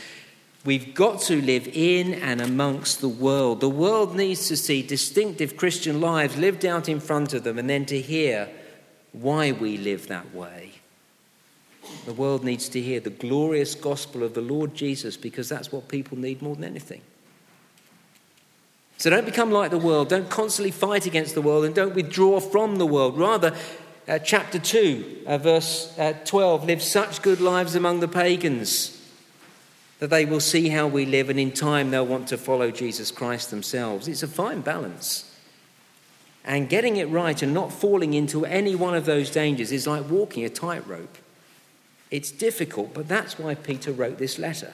We've 0.63 0.93
got 0.93 1.21
to 1.21 1.41
live 1.41 1.67
in 1.73 2.13
and 2.13 2.39
amongst 2.39 3.01
the 3.01 3.09
world. 3.09 3.61
The 3.61 3.69
world 3.69 4.15
needs 4.15 4.47
to 4.47 4.55
see 4.55 4.83
distinctive 4.83 5.57
Christian 5.57 5.99
lives 5.99 6.37
lived 6.37 6.65
out 6.65 6.87
in 6.87 6.99
front 6.99 7.33
of 7.33 7.43
them 7.43 7.57
and 7.57 7.67
then 7.67 7.85
to 7.87 7.99
hear 7.99 8.47
why 9.11 9.53
we 9.53 9.77
live 9.77 10.07
that 10.07 10.35
way. 10.35 10.80
The 12.05 12.13
world 12.13 12.43
needs 12.43 12.69
to 12.69 12.81
hear 12.81 12.99
the 12.99 13.09
glorious 13.09 13.75
gospel 13.75 14.23
of 14.23 14.33
the 14.33 14.41
Lord 14.41 14.75
Jesus 14.75 15.17
because 15.17 15.49
that's 15.49 15.71
what 15.71 15.87
people 15.87 16.17
need 16.17 16.41
more 16.41 16.55
than 16.55 16.63
anything. 16.63 17.01
So 18.97 19.09
don't 19.09 19.25
become 19.25 19.51
like 19.51 19.71
the 19.71 19.79
world. 19.79 20.09
Don't 20.09 20.29
constantly 20.29 20.71
fight 20.71 21.07
against 21.07 21.33
the 21.33 21.41
world 21.41 21.65
and 21.65 21.73
don't 21.73 21.95
withdraw 21.95 22.39
from 22.39 22.75
the 22.75 22.85
world. 22.85 23.17
Rather, 23.17 23.55
uh, 24.07 24.19
chapter 24.19 24.59
2, 24.59 25.23
uh, 25.25 25.37
verse 25.39 25.97
uh, 25.97 26.13
12 26.25 26.65
live 26.65 26.83
such 26.83 27.21
good 27.21 27.41
lives 27.41 27.73
among 27.73 27.99
the 27.99 28.07
pagans 28.07 28.97
that 29.99 30.09
they 30.09 30.25
will 30.25 30.39
see 30.39 30.69
how 30.69 30.87
we 30.87 31.05
live 31.05 31.29
and 31.29 31.39
in 31.39 31.51
time 31.51 31.91
they'll 31.91 32.05
want 32.05 32.27
to 32.27 32.37
follow 32.37 32.71
Jesus 32.71 33.11
Christ 33.11 33.51
themselves. 33.51 34.07
It's 34.07 34.23
a 34.23 34.27
fine 34.27 34.61
balance. 34.61 35.31
And 36.43 36.69
getting 36.69 36.97
it 36.97 37.07
right 37.09 37.39
and 37.41 37.53
not 37.53 37.71
falling 37.71 38.15
into 38.15 38.43
any 38.45 38.73
one 38.73 38.95
of 38.95 39.05
those 39.05 39.29
dangers 39.29 39.71
is 39.71 39.85
like 39.85 40.09
walking 40.09 40.43
a 40.43 40.49
tightrope. 40.49 41.17
It's 42.11 42.29
difficult, 42.29 42.93
but 42.93 43.07
that's 43.07 43.39
why 43.39 43.55
Peter 43.55 43.93
wrote 43.93 44.17
this 44.17 44.37
letter. 44.37 44.73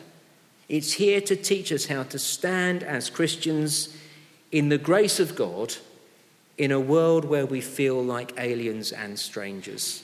It's 0.68 0.94
here 0.94 1.22
to 1.22 1.36
teach 1.36 1.72
us 1.72 1.86
how 1.86 2.04
to 2.04 2.20
stand 2.20 2.84
as 2.84 3.10
Christians 3.10 3.96
in 4.52 4.70
the 4.70 4.78
grace 4.78 5.20
of 5.20 5.36
God 5.36 5.76
in 6.58 6.72
a 6.72 6.80
world 6.80 7.26
where 7.26 7.46
we 7.46 7.62
feel 7.62 8.04
like 8.04 8.34
aliens 8.38 8.92
and 8.92 9.20
strangers. 9.20 10.04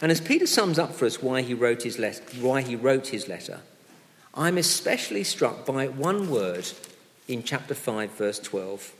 And 0.00 0.12
as 0.12 0.20
Peter 0.20 0.46
sums 0.46 0.78
up 0.78 0.94
for 0.94 1.06
us 1.06 1.22
why 1.22 1.42
he 1.42 1.54
wrote 1.54 1.82
his, 1.82 1.98
why 2.40 2.62
he 2.62 2.76
wrote 2.76 3.08
his 3.08 3.28
letter, 3.28 3.60
I'm 4.34 4.58
especially 4.58 5.24
struck 5.24 5.66
by 5.66 5.88
one 5.88 6.30
word 6.30 6.68
in 7.26 7.42
chapter 7.42 7.74
5, 7.74 8.12
verse 8.12 8.38
12. 8.38 8.92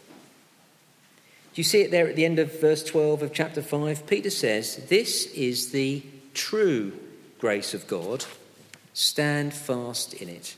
Do 1.55 1.61
you 1.61 1.65
see 1.65 1.83
it 1.83 1.91
there 1.91 2.09
at 2.09 2.17
the 2.17 2.25
end 2.25 2.39
of 2.39 2.61
verse 2.61 2.83
12 2.83 3.23
of 3.23 3.33
chapter 3.33 3.63
5? 3.63 4.07
Peter 4.07 4.31
says, 4.31 4.77
This 4.89 5.27
is 5.33 5.71
the 5.71 6.03
true 6.37 6.93
grace 7.41 7.75
of 7.75 7.89
God. 7.89 8.25
Stand 8.93 9.53
fast 9.53 10.15
in 10.15 10.29
it. 10.29 10.57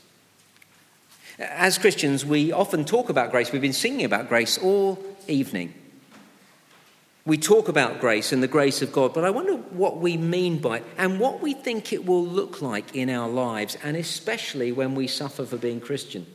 As 1.39 1.77
Christians, 1.77 2.25
we 2.25 2.51
often 2.51 2.85
talk 2.85 3.09
about 3.09 3.31
grace. 3.31 3.51
We've 3.51 3.61
been 3.61 3.73
singing 3.73 4.05
about 4.05 4.29
grace 4.29 4.57
all 4.57 5.03
evening. 5.27 5.73
We 7.25 7.37
talk 7.37 7.69
about 7.69 7.99
grace 7.99 8.31
and 8.31 8.43
the 8.43 8.47
grace 8.47 8.81
of 8.81 8.91
God, 8.91 9.13
but 9.13 9.23
I 9.23 9.29
wonder 9.29 9.53
what 9.53 9.97
we 9.97 10.17
mean 10.17 10.59
by 10.59 10.77
it 10.77 10.83
and 10.97 11.19
what 11.19 11.41
we 11.41 11.53
think 11.53 11.93
it 11.93 12.05
will 12.05 12.25
look 12.25 12.61
like 12.61 12.95
in 12.95 13.09
our 13.09 13.29
lives, 13.29 13.77
and 13.83 13.95
especially 13.95 14.71
when 14.71 14.95
we 14.95 15.07
suffer 15.07 15.45
for 15.45 15.57
being 15.57 15.79
Christian. 15.79 16.25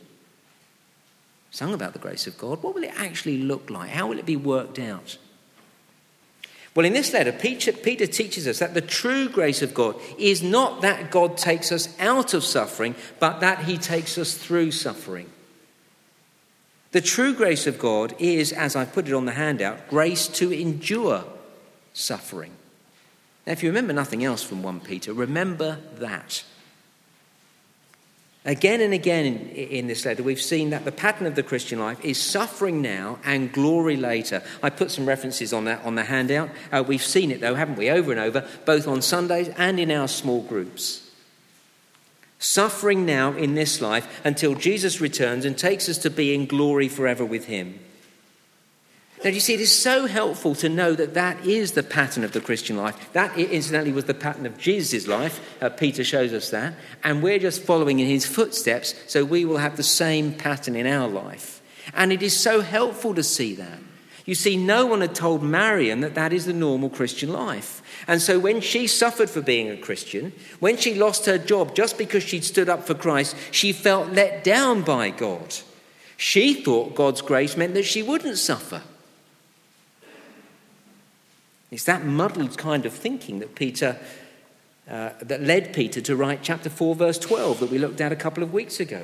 Sung 1.51 1.73
about 1.73 1.93
the 1.93 1.99
grace 1.99 2.27
of 2.27 2.37
God. 2.37 2.63
What 2.63 2.75
will 2.75 2.83
it 2.83 2.93
actually 2.97 3.37
look 3.37 3.69
like? 3.69 3.89
How 3.89 4.07
will 4.07 4.19
it 4.19 4.25
be 4.25 4.35
worked 4.35 4.79
out? 4.79 5.17
Well, 6.75 6.85
in 6.85 6.93
this 6.93 7.13
letter, 7.13 7.31
Peter, 7.31 7.71
teaches 8.05 8.47
us 8.47 8.59
that 8.59 8.73
the 8.73 8.81
true 8.81 9.29
grace 9.29 9.61
of 9.61 9.73
God 9.73 9.95
is 10.17 10.43
not 10.43 10.81
that 10.81 11.09
God 11.09 11.37
takes 11.37 11.71
us 11.71 11.97
out 11.99 12.33
of 12.33 12.43
suffering, 12.43 12.95
but 13.17 13.39
that 13.39 13.63
he 13.63 13.77
takes 13.77 14.17
us 14.17 14.33
through 14.33 14.71
suffering. 14.71 15.29
The 16.91 16.99
true 16.99 17.33
grace 17.33 17.65
of 17.65 17.79
God 17.79 18.13
is, 18.19 18.51
as 18.51 18.75
I 18.75 18.83
put 18.83 19.07
it 19.07 19.13
on 19.13 19.25
the 19.25 19.31
handout, 19.31 19.87
grace 19.89 20.27
to 20.29 20.51
endure 20.51 21.23
suffering. 21.93 22.51
Now, 23.47 23.53
if 23.53 23.63
you 23.63 23.69
remember 23.69 23.93
nothing 23.93 24.25
else 24.25 24.43
from 24.43 24.61
1 24.61 24.81
Peter, 24.81 25.13
remember 25.13 25.79
that. 25.97 26.43
Again 28.45 28.79
and 28.81 28.93
again 28.93 29.25
in, 29.55 29.87
this 29.87 30.05
letter, 30.05 30.21
we've 30.21 30.41
seen 30.41 30.69
that 30.69 30.85
the 30.85 30.91
pattern 30.91 31.25
of 31.25 31.33
the 31.33 31.41
Christian 31.41 31.79
life 31.79 32.03
is 32.05 32.21
suffering 32.21 32.79
now 32.79 33.17
and 33.25 33.51
glory 33.51 33.97
later. 33.97 34.43
I 34.61 34.69
put 34.69 34.91
some 34.91 35.07
references 35.07 35.51
on 35.51 35.65
that 35.65 35.83
on 35.83 35.95
the 35.95 36.03
handout. 36.03 36.51
Uh, 36.71 36.83
we've 36.87 37.01
seen 37.01 37.31
it, 37.31 37.41
though, 37.41 37.55
haven't 37.55 37.75
we, 37.77 37.89
over 37.89 38.11
and 38.11 38.19
over, 38.19 38.47
both 38.65 38.87
on 38.87 39.01
Sundays 39.01 39.49
and 39.57 39.79
in 39.79 39.89
our 39.89 40.07
small 40.07 40.43
groups. 40.43 41.09
Suffering 42.37 43.03
now 43.03 43.31
in 43.31 43.55
this 43.55 43.81
life 43.81 44.21
until 44.23 44.53
Jesus 44.53 45.01
returns 45.01 45.43
and 45.43 45.57
takes 45.57 45.89
us 45.89 45.97
to 45.99 46.11
be 46.11 46.35
in 46.35 46.45
glory 46.45 46.87
forever 46.87 47.25
with 47.25 47.45
Him. 47.45 47.79
Now, 49.25 49.31
you 49.31 49.39
see, 49.39 49.55
it 49.55 49.59
is 49.59 49.75
so 49.75 50.05
helpful 50.05 50.53
to 50.53 50.69
know 50.69 50.93
that 50.93 51.15
that 51.15 51.43
is 51.47 51.71
the 51.71 51.81
pattern 51.81 52.23
of 52.23 52.33
the 52.33 52.39
Christian 52.39 52.77
life. 52.77 53.11
That, 53.13 53.35
incidentally, 53.35 53.91
was 53.91 54.05
the 54.05 54.13
pattern 54.13 54.45
of 54.45 54.55
Jesus' 54.59 55.07
life. 55.07 55.41
Uh, 55.59 55.69
Peter 55.69 56.03
shows 56.03 56.31
us 56.31 56.51
that. 56.51 56.75
And 57.03 57.23
we're 57.23 57.39
just 57.39 57.63
following 57.63 57.97
in 57.97 58.05
his 58.05 58.27
footsteps, 58.27 58.93
so 59.07 59.25
we 59.25 59.43
will 59.43 59.57
have 59.57 59.77
the 59.77 59.83
same 59.83 60.31
pattern 60.31 60.75
in 60.75 60.85
our 60.85 61.07
life. 61.07 61.59
And 61.95 62.13
it 62.13 62.21
is 62.21 62.39
so 62.39 62.61
helpful 62.61 63.15
to 63.15 63.23
see 63.23 63.55
that. 63.55 63.79
You 64.25 64.35
see, 64.35 64.57
no 64.57 64.85
one 64.85 65.01
had 65.01 65.15
told 65.15 65.41
Marion 65.41 66.01
that 66.01 66.13
that 66.13 66.31
is 66.31 66.45
the 66.45 66.53
normal 66.53 66.91
Christian 66.91 67.33
life. 67.33 67.81
And 68.07 68.21
so 68.21 68.37
when 68.37 68.61
she 68.61 68.85
suffered 68.85 69.31
for 69.31 69.41
being 69.41 69.71
a 69.71 69.77
Christian, 69.77 70.33
when 70.59 70.77
she 70.77 70.93
lost 70.93 71.25
her 71.25 71.39
job 71.39 71.73
just 71.73 71.97
because 71.97 72.21
she'd 72.21 72.43
stood 72.43 72.69
up 72.69 72.85
for 72.85 72.93
Christ, 72.93 73.35
she 73.49 73.73
felt 73.73 74.13
let 74.13 74.43
down 74.43 74.83
by 74.83 75.09
God. 75.09 75.55
She 76.15 76.53
thought 76.53 76.93
God's 76.93 77.23
grace 77.23 77.57
meant 77.57 77.73
that 77.73 77.85
she 77.85 78.03
wouldn't 78.03 78.37
suffer. 78.37 78.83
It's 81.71 81.83
that 81.85 82.05
muddled 82.05 82.57
kind 82.57 82.85
of 82.85 82.93
thinking 82.93 83.39
that 83.39 83.55
Peter 83.55 83.97
uh, 84.87 85.09
that 85.21 85.41
led 85.41 85.73
Peter 85.73 85.99
to 85.99 86.15
write 86.15 86.41
chapter 86.43 86.69
4 86.69 86.95
verse 86.95 87.17
12 87.17 87.59
that 87.59 87.71
we 87.71 87.79
looked 87.79 88.01
at 88.01 88.11
a 88.11 88.15
couple 88.15 88.43
of 88.43 88.53
weeks 88.53 88.79
ago. 88.79 89.01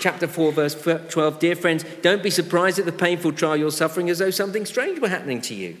Chapter 0.00 0.26
4 0.26 0.52
verse 0.52 0.74
12 0.74 1.38
Dear 1.38 1.56
friends, 1.56 1.84
don't 2.02 2.22
be 2.22 2.30
surprised 2.30 2.78
at 2.78 2.84
the 2.84 2.92
painful 2.92 3.32
trial 3.32 3.56
you're 3.56 3.70
suffering 3.70 4.10
as 4.10 4.18
though 4.18 4.30
something 4.30 4.66
strange 4.66 4.98
were 4.98 5.08
happening 5.08 5.40
to 5.42 5.54
you. 5.54 5.78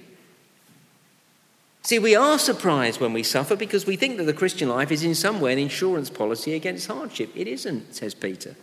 See, 1.82 1.98
we 1.98 2.14
are 2.14 2.38
surprised 2.38 3.00
when 3.00 3.12
we 3.12 3.22
suffer 3.22 3.56
because 3.56 3.86
we 3.86 3.96
think 3.96 4.18
that 4.18 4.24
the 4.24 4.34
Christian 4.34 4.68
life 4.68 4.90
is 4.90 5.04
in 5.04 5.14
some 5.14 5.40
way 5.40 5.52
an 5.52 5.58
insurance 5.58 6.10
policy 6.10 6.54
against 6.54 6.86
hardship. 6.86 7.30
It 7.34 7.46
isn't, 7.46 7.94
says 7.94 8.14
Peter. 8.14 8.56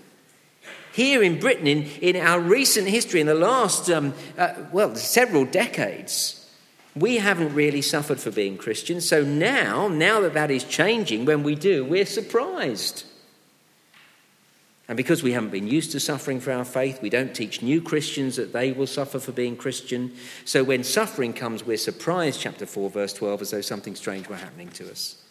Here 0.94 1.24
in 1.24 1.40
Britain, 1.40 1.68
in, 1.68 1.84
in 2.02 2.16
our 2.18 2.40
recent 2.40 2.88
history, 2.88 3.22
in 3.22 3.28
the 3.28 3.34
last, 3.34 3.90
um, 3.90 4.14
uh, 4.38 4.54
well, 4.72 4.96
several 4.96 5.46
decades, 5.46 6.45
we 6.96 7.18
haven't 7.18 7.54
really 7.54 7.82
suffered 7.82 8.20
for 8.20 8.32
being 8.32 8.58
Christians. 8.58 9.08
So 9.08 9.24
now, 9.24 9.88
now 9.88 10.22
that 10.22 10.34
that 10.34 10.50
is 10.50 10.64
changing, 10.64 11.26
when 11.26 11.44
we 11.44 11.56
do, 11.56 11.84
we're 11.84 12.06
surprised. 12.06 13.04
And 14.88 14.96
because 14.96 15.24
we 15.24 15.32
haven't 15.32 15.50
been 15.50 15.68
used 15.68 15.92
to 15.94 16.00
suffering 16.00 16.40
for 16.40 16.52
our 16.52 16.64
faith, 16.64 17.02
we 17.02 17.10
don't 17.10 17.36
teach 17.36 17.62
new 17.62 17.82
Christians 17.82 18.36
that 18.36 18.54
they 18.54 18.72
will 18.72 18.88
suffer 18.88 19.20
for 19.20 19.32
being 19.32 19.58
Christian. 19.58 20.14
So 20.46 20.64
when 20.64 20.84
suffering 20.84 21.34
comes, 21.34 21.66
we're 21.66 21.78
surprised, 21.78 22.40
chapter 22.40 22.66
4, 22.66 22.92
verse 22.92 23.14
12, 23.14 23.42
as 23.42 23.52
though 23.52 23.62
something 23.62 23.96
strange 23.96 24.30
were 24.30 24.36
happening 24.36 24.70
to 24.70 24.90
us. 24.90 25.22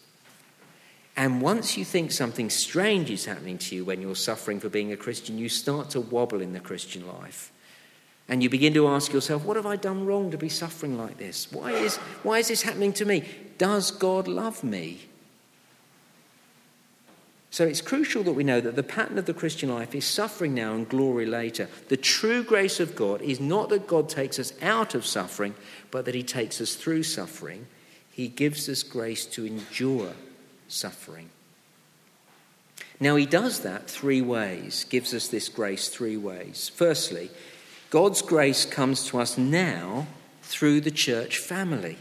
And 1.17 1.41
once 1.41 1.77
you 1.77 1.85
think 1.85 2.11
something 2.11 2.49
strange 2.49 3.09
is 3.09 3.23
happening 3.23 3.57
to 3.59 3.75
you 3.75 3.85
when 3.85 4.01
you're 4.01 4.15
suffering 4.15 4.59
for 4.59 4.67
being 4.67 4.91
a 4.91 4.97
Christian, 4.97 5.37
you 5.37 5.47
start 5.47 5.89
to 5.91 6.01
wobble 6.01 6.41
in 6.41 6.51
the 6.51 6.59
Christian 6.59 7.07
life. 7.07 7.53
And 8.27 8.41
you 8.41 8.49
begin 8.49 8.73
to 8.73 8.87
ask 8.87 9.13
yourself, 9.13 9.45
what 9.45 9.55
have 9.55 9.67
I 9.67 9.75
done 9.75 10.05
wrong 10.05 10.31
to 10.31 10.37
be 10.37 10.49
suffering 10.49 10.97
like 10.97 11.17
this? 11.17 11.51
Why 11.51 11.71
is, 11.71 11.97
why 12.23 12.39
is 12.39 12.47
this 12.47 12.63
happening 12.63 12.91
to 12.93 13.05
me? 13.05 13.23
Does 13.57 13.91
God 13.91 14.27
love 14.27 14.63
me? 14.63 15.07
So 17.51 17.65
it's 17.65 17.79
crucial 17.81 18.23
that 18.23 18.33
we 18.33 18.43
know 18.43 18.59
that 18.59 18.75
the 18.75 18.83
pattern 18.83 19.17
of 19.17 19.27
the 19.27 19.33
Christian 19.33 19.69
life 19.69 19.95
is 19.95 20.05
suffering 20.05 20.53
now 20.53 20.73
and 20.73 20.89
glory 20.89 21.25
later. 21.25 21.69
The 21.87 21.95
true 21.95 22.43
grace 22.43 22.81
of 22.81 22.95
God 22.95 23.21
is 23.21 23.39
not 23.39 23.69
that 23.69 23.87
God 23.87 24.09
takes 24.09 24.39
us 24.39 24.51
out 24.61 24.93
of 24.93 25.05
suffering, 25.05 25.55
but 25.89 26.03
that 26.03 26.15
He 26.15 26.23
takes 26.23 26.59
us 26.59 26.75
through 26.75 27.03
suffering. 27.03 27.67
He 28.11 28.27
gives 28.27 28.67
us 28.67 28.83
grace 28.83 29.25
to 29.27 29.45
endure 29.45 30.11
suffering. 30.67 31.29
Now, 32.99 33.15
He 33.15 33.25
does 33.25 33.61
that 33.61 33.89
three 33.89 34.21
ways, 34.21 34.83
gives 34.89 35.13
us 35.13 35.29
this 35.29 35.47
grace 35.47 35.87
three 35.87 36.17
ways. 36.17 36.69
Firstly, 36.75 37.29
God's 37.95 38.21
grace 38.21 38.65
comes 38.65 39.05
to 39.05 39.19
us 39.19 39.37
now 39.37 40.07
through 40.41 40.81
the 40.81 40.91
church 40.91 41.37
family. 41.37 41.95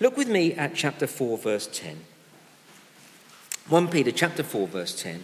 Look 0.00 0.16
with 0.16 0.26
me 0.26 0.54
at 0.54 0.74
chapter 0.74 1.06
4, 1.06 1.38
verse 1.38 1.68
10. 1.72 2.00
1 3.68 3.86
Peter 3.86 4.10
chapter 4.10 4.42
4 4.42 4.66
verse 4.66 5.00
10. 5.00 5.22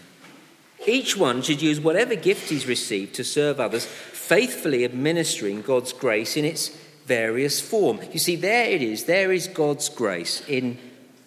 Each 0.87 1.17
one 1.17 1.43
should 1.43 1.61
use 1.61 1.81
whatever 1.81 2.15
gift 2.15 2.51
he's 2.51 2.69
received 2.69 3.17
to 3.17 3.25
serve 3.25 3.59
others, 3.59 3.85
faithfully 3.85 4.85
administering 4.85 5.63
God's 5.63 5.93
grace 5.93 6.37
in 6.37 6.45
its 6.45 6.69
various 7.07 7.61
form. 7.61 7.99
You 8.13 8.21
see, 8.21 8.37
there 8.37 8.71
it 8.71 8.81
is. 8.81 9.07
There 9.07 9.33
is 9.33 9.49
God's 9.49 9.89
grace 9.89 10.41
in 10.49 10.79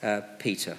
uh, 0.02 0.22
Peter. 0.40 0.78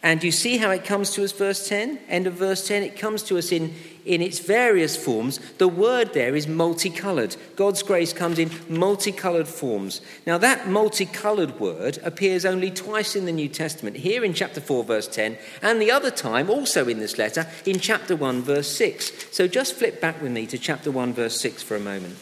And 0.00 0.22
you 0.22 0.30
see 0.30 0.58
how 0.58 0.70
it 0.70 0.84
comes 0.84 1.10
to 1.12 1.24
us, 1.24 1.32
verse 1.32 1.68
10? 1.68 1.98
End 2.08 2.28
of 2.28 2.34
verse 2.34 2.68
10. 2.68 2.84
It 2.84 2.96
comes 2.96 3.20
to 3.24 3.36
us 3.36 3.50
in, 3.50 3.74
in 4.04 4.22
its 4.22 4.38
various 4.38 4.96
forms. 4.96 5.38
The 5.58 5.66
word 5.66 6.14
there 6.14 6.36
is 6.36 6.46
multicolored. 6.46 7.36
God's 7.56 7.82
grace 7.82 8.12
comes 8.12 8.38
in 8.38 8.50
multicolored 8.68 9.48
forms. 9.48 10.00
Now, 10.24 10.38
that 10.38 10.68
multicolored 10.68 11.58
word 11.58 11.98
appears 12.04 12.44
only 12.44 12.70
twice 12.70 13.16
in 13.16 13.26
the 13.26 13.32
New 13.32 13.48
Testament, 13.48 13.96
here 13.96 14.24
in 14.24 14.34
chapter 14.34 14.60
4, 14.60 14.84
verse 14.84 15.08
10, 15.08 15.36
and 15.62 15.82
the 15.82 15.90
other 15.90 16.12
time, 16.12 16.48
also 16.48 16.86
in 16.86 17.00
this 17.00 17.18
letter, 17.18 17.48
in 17.66 17.80
chapter 17.80 18.14
1, 18.14 18.42
verse 18.42 18.68
6. 18.68 19.34
So 19.34 19.48
just 19.48 19.74
flip 19.74 20.00
back 20.00 20.22
with 20.22 20.30
me 20.30 20.46
to 20.46 20.58
chapter 20.58 20.92
1, 20.92 21.12
verse 21.12 21.40
6 21.40 21.64
for 21.64 21.74
a 21.74 21.80
moment. 21.80 22.16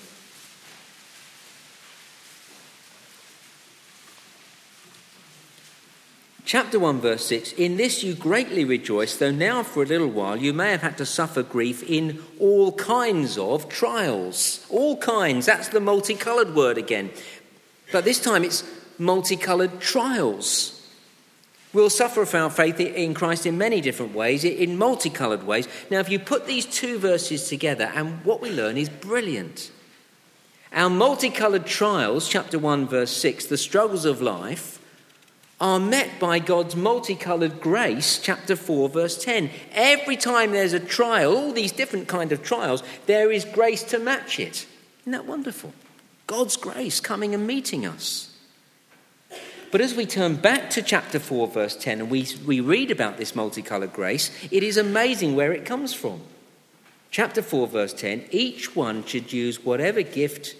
Chapter 6.46 6.78
1, 6.78 7.00
verse 7.00 7.26
6 7.26 7.54
In 7.54 7.76
this 7.76 8.04
you 8.04 8.14
greatly 8.14 8.64
rejoice, 8.64 9.16
though 9.16 9.32
now 9.32 9.64
for 9.64 9.82
a 9.82 9.86
little 9.86 10.06
while 10.06 10.36
you 10.36 10.52
may 10.52 10.70
have 10.70 10.82
had 10.82 10.96
to 10.98 11.04
suffer 11.04 11.42
grief 11.42 11.82
in 11.82 12.22
all 12.38 12.70
kinds 12.70 13.36
of 13.36 13.68
trials. 13.68 14.64
All 14.70 14.96
kinds, 14.96 15.46
that's 15.46 15.70
the 15.70 15.80
multicolored 15.80 16.54
word 16.54 16.78
again. 16.78 17.10
But 17.90 18.04
this 18.04 18.20
time 18.20 18.44
it's 18.44 18.62
multicolored 18.96 19.80
trials. 19.80 20.88
We'll 21.72 21.90
suffer 21.90 22.24
for 22.24 22.38
our 22.38 22.50
faith 22.50 22.78
in 22.78 23.12
Christ 23.12 23.44
in 23.44 23.58
many 23.58 23.80
different 23.80 24.14
ways, 24.14 24.44
in 24.44 24.78
multicolored 24.78 25.42
ways. 25.42 25.66
Now, 25.90 25.98
if 25.98 26.08
you 26.08 26.20
put 26.20 26.46
these 26.46 26.64
two 26.64 27.00
verses 27.00 27.48
together, 27.48 27.90
and 27.92 28.24
what 28.24 28.40
we 28.40 28.50
learn 28.50 28.76
is 28.76 28.88
brilliant. 28.88 29.72
Our 30.72 30.90
multicolored 30.90 31.66
trials, 31.66 32.28
chapter 32.28 32.56
1, 32.56 32.86
verse 32.86 33.10
6, 33.10 33.46
the 33.46 33.58
struggles 33.58 34.04
of 34.04 34.22
life, 34.22 34.78
are 35.60 35.80
met 35.80 36.20
by 36.20 36.38
God's 36.38 36.76
multicolored 36.76 37.60
grace, 37.60 38.18
chapter 38.18 38.56
4, 38.56 38.90
verse 38.90 39.22
10. 39.22 39.50
Every 39.72 40.16
time 40.16 40.52
there's 40.52 40.74
a 40.74 40.80
trial, 40.80 41.34
all 41.34 41.52
these 41.52 41.72
different 41.72 42.08
kind 42.08 42.30
of 42.30 42.42
trials, 42.42 42.82
there 43.06 43.32
is 43.32 43.44
grace 43.44 43.82
to 43.84 43.98
match 43.98 44.38
it. 44.38 44.66
Isn't 45.00 45.12
that 45.12 45.26
wonderful? 45.26 45.72
God's 46.26 46.56
grace 46.56 47.00
coming 47.00 47.34
and 47.34 47.46
meeting 47.46 47.86
us. 47.86 48.32
But 49.72 49.80
as 49.80 49.94
we 49.94 50.06
turn 50.06 50.36
back 50.36 50.70
to 50.70 50.82
chapter 50.82 51.18
4, 51.18 51.48
verse 51.48 51.76
10, 51.76 52.00
and 52.00 52.10
we, 52.10 52.28
we 52.44 52.60
read 52.60 52.90
about 52.90 53.16
this 53.16 53.34
multicolored 53.34 53.92
grace, 53.92 54.30
it 54.50 54.62
is 54.62 54.76
amazing 54.76 55.34
where 55.34 55.52
it 55.52 55.64
comes 55.64 55.94
from. 55.94 56.20
Chapter 57.10 57.40
4, 57.40 57.66
verse 57.68 57.94
10 57.94 58.26
each 58.30 58.76
one 58.76 59.04
should 59.04 59.32
use 59.32 59.64
whatever 59.64 60.02
gift 60.02 60.54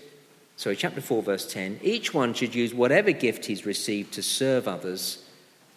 Sorry, 0.57 0.75
chapter 0.75 1.03
4, 1.03 1.23
verse 1.23 1.53
10. 1.53 1.81
Each 1.83 2.15
one 2.15 2.33
should 2.33 2.55
use 2.55 2.73
whatever 2.73 3.13
gift 3.13 3.45
he's 3.45 3.67
received 3.67 4.15
to 4.15 4.23
serve 4.23 4.67
others, 4.67 5.23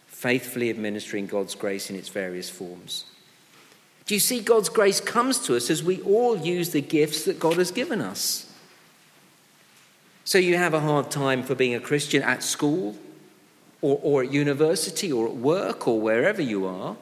faithfully 0.08 0.70
administering 0.70 1.28
God's 1.28 1.54
grace 1.54 1.90
in 1.90 1.98
its 1.98 2.08
various 2.08 2.50
forms. 2.50 3.04
Do 4.06 4.14
you 4.14 4.20
see 4.20 4.40
God's 4.40 4.70
grace 4.70 5.02
comes 5.02 5.38
to 5.40 5.56
us 5.56 5.70
as 5.70 5.84
we 5.84 6.02
all 6.02 6.38
use 6.38 6.72
the 6.72 6.82
gifts 6.82 7.26
that 7.26 7.40
God 7.40 7.58
has 7.58 7.72
given 7.72 8.02
us? 8.02 8.52
So 10.24 10.38
you 10.38 10.58
have 10.58 10.74
a 10.74 10.80
hard 10.80 11.12
time 11.12 11.44
for 11.44 11.56
being 11.56 11.76
a 11.76 11.80
Christian 11.80 12.24
at 12.24 12.42
school 12.42 12.96
or, 13.82 14.00
or 14.02 14.24
at 14.24 14.32
university 14.32 15.12
or 15.12 15.28
at 15.28 15.36
work 15.36 15.88
or 15.88 16.00
wherever 16.00 16.42
you 16.42 16.66
are 16.66 16.96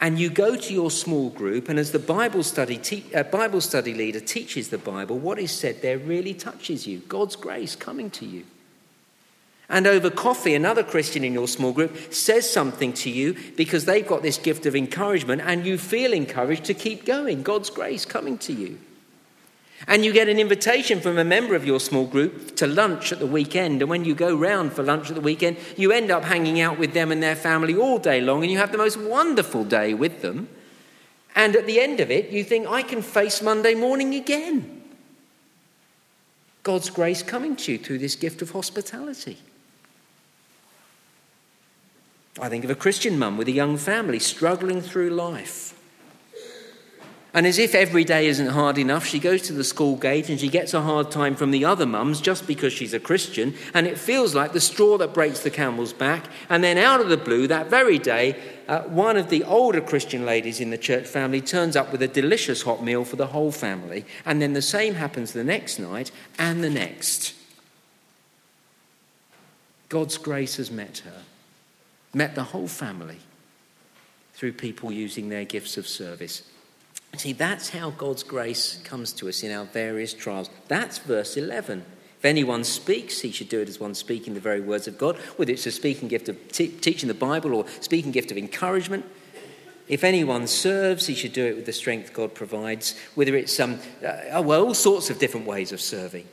and 0.00 0.18
you 0.18 0.28
go 0.28 0.56
to 0.56 0.74
your 0.74 0.90
small 0.90 1.30
group, 1.30 1.68
and 1.68 1.78
as 1.78 1.92
the 1.92 1.98
Bible 1.98 2.42
study, 2.42 2.76
te- 2.76 3.14
uh, 3.14 3.22
Bible 3.22 3.60
study 3.60 3.94
leader 3.94 4.20
teaches 4.20 4.68
the 4.68 4.78
Bible, 4.78 5.18
what 5.18 5.38
is 5.38 5.50
said 5.50 5.80
there 5.80 5.98
really 5.98 6.34
touches 6.34 6.86
you 6.86 6.98
God's 7.00 7.36
grace 7.36 7.74
coming 7.74 8.10
to 8.10 8.26
you. 8.26 8.44
And 9.68 9.86
over 9.86 10.10
coffee, 10.10 10.54
another 10.54 10.84
Christian 10.84 11.24
in 11.24 11.32
your 11.32 11.48
small 11.48 11.72
group 11.72 12.12
says 12.12 12.48
something 12.48 12.92
to 12.94 13.10
you 13.10 13.36
because 13.56 13.84
they've 13.84 14.06
got 14.06 14.22
this 14.22 14.38
gift 14.38 14.66
of 14.66 14.76
encouragement, 14.76 15.42
and 15.44 15.66
you 15.66 15.78
feel 15.78 16.12
encouraged 16.12 16.64
to 16.66 16.74
keep 16.74 17.04
going. 17.04 17.42
God's 17.42 17.70
grace 17.70 18.04
coming 18.04 18.38
to 18.38 18.52
you. 18.52 18.78
And 19.86 20.04
you 20.04 20.12
get 20.12 20.28
an 20.28 20.38
invitation 20.38 21.00
from 21.00 21.18
a 21.18 21.24
member 21.24 21.54
of 21.54 21.66
your 21.66 21.78
small 21.78 22.06
group 22.06 22.56
to 22.56 22.66
lunch 22.66 23.12
at 23.12 23.18
the 23.18 23.26
weekend. 23.26 23.82
And 23.82 23.90
when 23.90 24.04
you 24.04 24.14
go 24.14 24.34
round 24.34 24.72
for 24.72 24.82
lunch 24.82 25.10
at 25.10 25.14
the 25.14 25.20
weekend, 25.20 25.58
you 25.76 25.92
end 25.92 26.10
up 26.10 26.24
hanging 26.24 26.60
out 26.60 26.78
with 26.78 26.94
them 26.94 27.12
and 27.12 27.22
their 27.22 27.36
family 27.36 27.76
all 27.76 27.98
day 27.98 28.20
long, 28.20 28.42
and 28.42 28.50
you 28.50 28.58
have 28.58 28.72
the 28.72 28.78
most 28.78 28.98
wonderful 28.98 29.64
day 29.64 29.94
with 29.94 30.22
them. 30.22 30.48
And 31.34 31.54
at 31.54 31.66
the 31.66 31.78
end 31.78 32.00
of 32.00 32.10
it, 32.10 32.30
you 32.30 32.42
think, 32.42 32.66
I 32.66 32.82
can 32.82 33.02
face 33.02 33.42
Monday 33.42 33.74
morning 33.74 34.14
again. 34.14 34.82
God's 36.62 36.90
grace 36.90 37.22
coming 37.22 37.54
to 37.56 37.72
you 37.72 37.78
through 37.78 37.98
this 37.98 38.16
gift 38.16 38.42
of 38.42 38.50
hospitality. 38.50 39.38
I 42.40 42.48
think 42.48 42.64
of 42.64 42.70
a 42.70 42.74
Christian 42.74 43.18
mum 43.18 43.36
with 43.36 43.48
a 43.48 43.52
young 43.52 43.76
family 43.76 44.18
struggling 44.18 44.80
through 44.80 45.10
life. 45.10 45.75
And 47.34 47.46
as 47.46 47.58
if 47.58 47.74
every 47.74 48.04
day 48.04 48.28
isn't 48.28 48.46
hard 48.46 48.78
enough, 48.78 49.04
she 49.04 49.18
goes 49.18 49.42
to 49.42 49.52
the 49.52 49.64
school 49.64 49.96
gate 49.96 50.30
and 50.30 50.40
she 50.40 50.48
gets 50.48 50.72
a 50.72 50.80
hard 50.80 51.10
time 51.10 51.34
from 51.34 51.50
the 51.50 51.66
other 51.66 51.84
mums 51.84 52.22
just 52.22 52.46
because 52.46 52.72
she's 52.72 52.94
a 52.94 53.00
Christian. 53.00 53.54
And 53.74 53.86
it 53.86 53.98
feels 53.98 54.34
like 54.34 54.52
the 54.52 54.60
straw 54.60 54.96
that 54.98 55.12
breaks 55.12 55.40
the 55.40 55.50
camel's 55.50 55.92
back. 55.92 56.24
And 56.48 56.64
then, 56.64 56.78
out 56.78 57.02
of 57.02 57.10
the 57.10 57.18
blue, 57.18 57.46
that 57.48 57.68
very 57.68 57.98
day, 57.98 58.40
uh, 58.68 58.82
one 58.82 59.18
of 59.18 59.28
the 59.28 59.44
older 59.44 59.82
Christian 59.82 60.24
ladies 60.24 60.60
in 60.60 60.70
the 60.70 60.78
church 60.78 61.06
family 61.06 61.42
turns 61.42 61.76
up 61.76 61.92
with 61.92 62.00
a 62.00 62.08
delicious 62.08 62.62
hot 62.62 62.82
meal 62.82 63.04
for 63.04 63.16
the 63.16 63.28
whole 63.28 63.52
family. 63.52 64.06
And 64.24 64.40
then 64.40 64.54
the 64.54 64.62
same 64.62 64.94
happens 64.94 65.32
the 65.32 65.44
next 65.44 65.78
night 65.78 66.10
and 66.38 66.64
the 66.64 66.70
next. 66.70 67.34
God's 69.88 70.16
grace 70.16 70.56
has 70.56 70.70
met 70.70 70.98
her, 70.98 71.22
met 72.14 72.34
the 72.34 72.44
whole 72.44 72.68
family 72.68 73.18
through 74.34 74.52
people 74.52 74.90
using 74.90 75.28
their 75.28 75.44
gifts 75.44 75.76
of 75.76 75.86
service. 75.86 76.42
See, 77.16 77.32
that's 77.32 77.70
how 77.70 77.90
God's 77.90 78.22
grace 78.22 78.80
comes 78.84 79.12
to 79.14 79.28
us 79.28 79.42
in 79.42 79.50
our 79.50 79.64
various 79.64 80.12
trials. 80.12 80.50
That's 80.68 80.98
verse 80.98 81.36
11. 81.36 81.84
If 82.18 82.24
anyone 82.24 82.64
speaks, 82.64 83.20
he 83.20 83.30
should 83.30 83.48
do 83.48 83.60
it 83.60 83.68
as 83.68 83.80
one 83.80 83.94
speaking 83.94 84.34
the 84.34 84.40
very 84.40 84.60
words 84.60 84.88
of 84.88 84.98
God, 84.98 85.16
whether 85.36 85.52
it's 85.52 85.66
a 85.66 85.70
speaking 85.70 86.08
gift 86.08 86.28
of 86.28 86.52
teaching 86.52 87.08
the 87.08 87.14
Bible 87.14 87.54
or 87.54 87.66
speaking 87.80 88.10
gift 88.10 88.30
of 88.30 88.36
encouragement. 88.36 89.04
If 89.88 90.02
anyone 90.02 90.46
serves, 90.46 91.06
he 91.06 91.14
should 91.14 91.32
do 91.32 91.44
it 91.44 91.56
with 91.56 91.66
the 91.66 91.72
strength 91.72 92.12
God 92.12 92.34
provides, 92.34 92.98
whether 93.14 93.36
it's 93.36 93.58
um, 93.60 93.78
uh, 94.04 94.42
well, 94.42 94.66
all 94.66 94.74
sorts 94.74 95.10
of 95.10 95.18
different 95.18 95.46
ways 95.46 95.72
of 95.72 95.80
serving. 95.80 96.26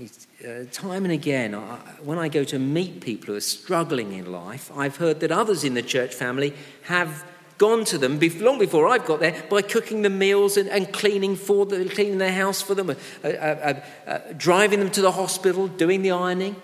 Uh, 0.00 0.64
time 0.70 1.04
and 1.04 1.12
again, 1.12 1.54
I, 1.54 1.76
when 2.02 2.18
I 2.18 2.28
go 2.28 2.44
to 2.44 2.58
meet 2.58 3.00
people 3.00 3.28
who 3.28 3.36
are 3.36 3.40
struggling 3.40 4.12
in 4.12 4.30
life, 4.30 4.70
I've 4.76 4.96
heard 4.96 5.20
that 5.20 5.32
others 5.32 5.64
in 5.64 5.74
the 5.74 5.82
church 5.82 6.14
family 6.14 6.54
have 6.82 7.24
gone 7.58 7.84
to 7.84 7.98
them 7.98 8.18
long 8.38 8.58
before 8.58 8.88
I've 8.88 9.04
got 9.04 9.20
there 9.20 9.42
by 9.50 9.62
cooking 9.62 10.02
them 10.02 10.18
meals 10.18 10.56
and, 10.56 10.68
and 10.68 10.92
cleaning 10.92 11.36
for 11.36 11.66
them, 11.66 11.88
cleaning 11.88 12.18
their 12.18 12.32
house 12.32 12.62
for 12.62 12.74
them, 12.74 12.90
uh, 12.90 12.94
uh, 13.24 13.26
uh, 13.26 13.80
uh, 14.06 14.18
driving 14.36 14.78
them 14.78 14.90
to 14.92 15.02
the 15.02 15.12
hospital, 15.12 15.66
doing 15.68 16.02
the 16.02 16.12
ironing. 16.12 16.56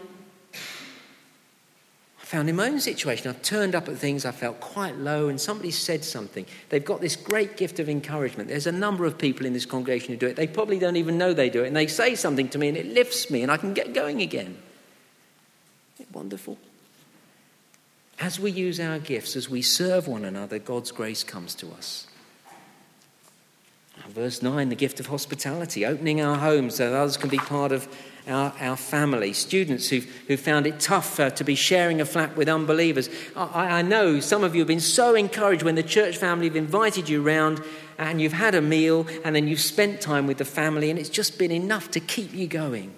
I 2.22 2.24
found 2.24 2.48
in 2.48 2.56
my 2.56 2.68
own 2.68 2.80
situation, 2.80 3.28
I've 3.28 3.42
turned 3.42 3.74
up 3.74 3.88
at 3.88 3.98
things 3.98 4.24
I 4.24 4.32
felt 4.32 4.58
quite 4.60 4.96
low, 4.96 5.28
and 5.28 5.40
somebody 5.40 5.70
said 5.70 6.04
something. 6.04 6.46
They've 6.70 6.84
got 6.84 7.00
this 7.00 7.16
great 7.16 7.56
gift 7.56 7.80
of 7.80 7.88
encouragement. 7.88 8.48
There's 8.48 8.66
a 8.66 8.72
number 8.72 9.04
of 9.04 9.18
people 9.18 9.46
in 9.46 9.52
this 9.52 9.66
congregation 9.66 10.14
who 10.14 10.16
do 10.16 10.26
it. 10.26 10.36
They 10.36 10.46
probably 10.46 10.78
don't 10.78 10.96
even 10.96 11.18
know 11.18 11.34
they 11.34 11.50
do 11.50 11.64
it, 11.64 11.66
and 11.66 11.76
they 11.76 11.86
say 11.86 12.14
something 12.14 12.48
to 12.48 12.58
me, 12.58 12.68
and 12.68 12.76
it 12.76 12.86
lifts 12.86 13.30
me, 13.30 13.42
and 13.42 13.52
I 13.52 13.56
can 13.56 13.74
get 13.74 13.92
going 13.92 14.22
again. 14.22 14.56
Isn't 15.96 16.08
it 16.08 16.14
wonderful? 16.14 16.56
As 18.24 18.40
we 18.40 18.50
use 18.50 18.80
our 18.80 18.98
gifts, 18.98 19.36
as 19.36 19.50
we 19.50 19.60
serve 19.60 20.08
one 20.08 20.24
another, 20.24 20.58
God's 20.58 20.92
grace 20.92 21.22
comes 21.22 21.54
to 21.56 21.70
us. 21.72 22.06
Verse 24.08 24.40
9, 24.40 24.70
the 24.70 24.74
gift 24.74 24.98
of 24.98 25.08
hospitality, 25.08 25.84
opening 25.84 26.22
our 26.22 26.38
homes 26.38 26.76
so 26.76 26.90
that 26.90 26.96
others 26.96 27.18
can 27.18 27.28
be 27.28 27.36
part 27.36 27.70
of 27.70 27.86
our, 28.26 28.54
our 28.60 28.78
family. 28.78 29.34
Students 29.34 29.90
who've, 29.90 30.06
who 30.26 30.38
found 30.38 30.66
it 30.66 30.80
tough 30.80 31.20
uh, 31.20 31.28
to 31.30 31.44
be 31.44 31.54
sharing 31.54 32.00
a 32.00 32.06
flat 32.06 32.34
with 32.34 32.48
unbelievers. 32.48 33.10
I, 33.36 33.80
I 33.80 33.82
know 33.82 34.20
some 34.20 34.42
of 34.42 34.54
you 34.54 34.62
have 34.62 34.68
been 34.68 34.80
so 34.80 35.14
encouraged 35.14 35.62
when 35.62 35.74
the 35.74 35.82
church 35.82 36.16
family 36.16 36.46
have 36.46 36.56
invited 36.56 37.10
you 37.10 37.20
round 37.20 37.62
and 37.98 38.22
you've 38.22 38.32
had 38.32 38.54
a 38.54 38.62
meal 38.62 39.06
and 39.22 39.36
then 39.36 39.48
you've 39.48 39.60
spent 39.60 40.00
time 40.00 40.26
with 40.26 40.38
the 40.38 40.46
family 40.46 40.88
and 40.88 40.98
it's 40.98 41.10
just 41.10 41.38
been 41.38 41.52
enough 41.52 41.90
to 41.90 42.00
keep 42.00 42.32
you 42.32 42.46
going. 42.46 42.94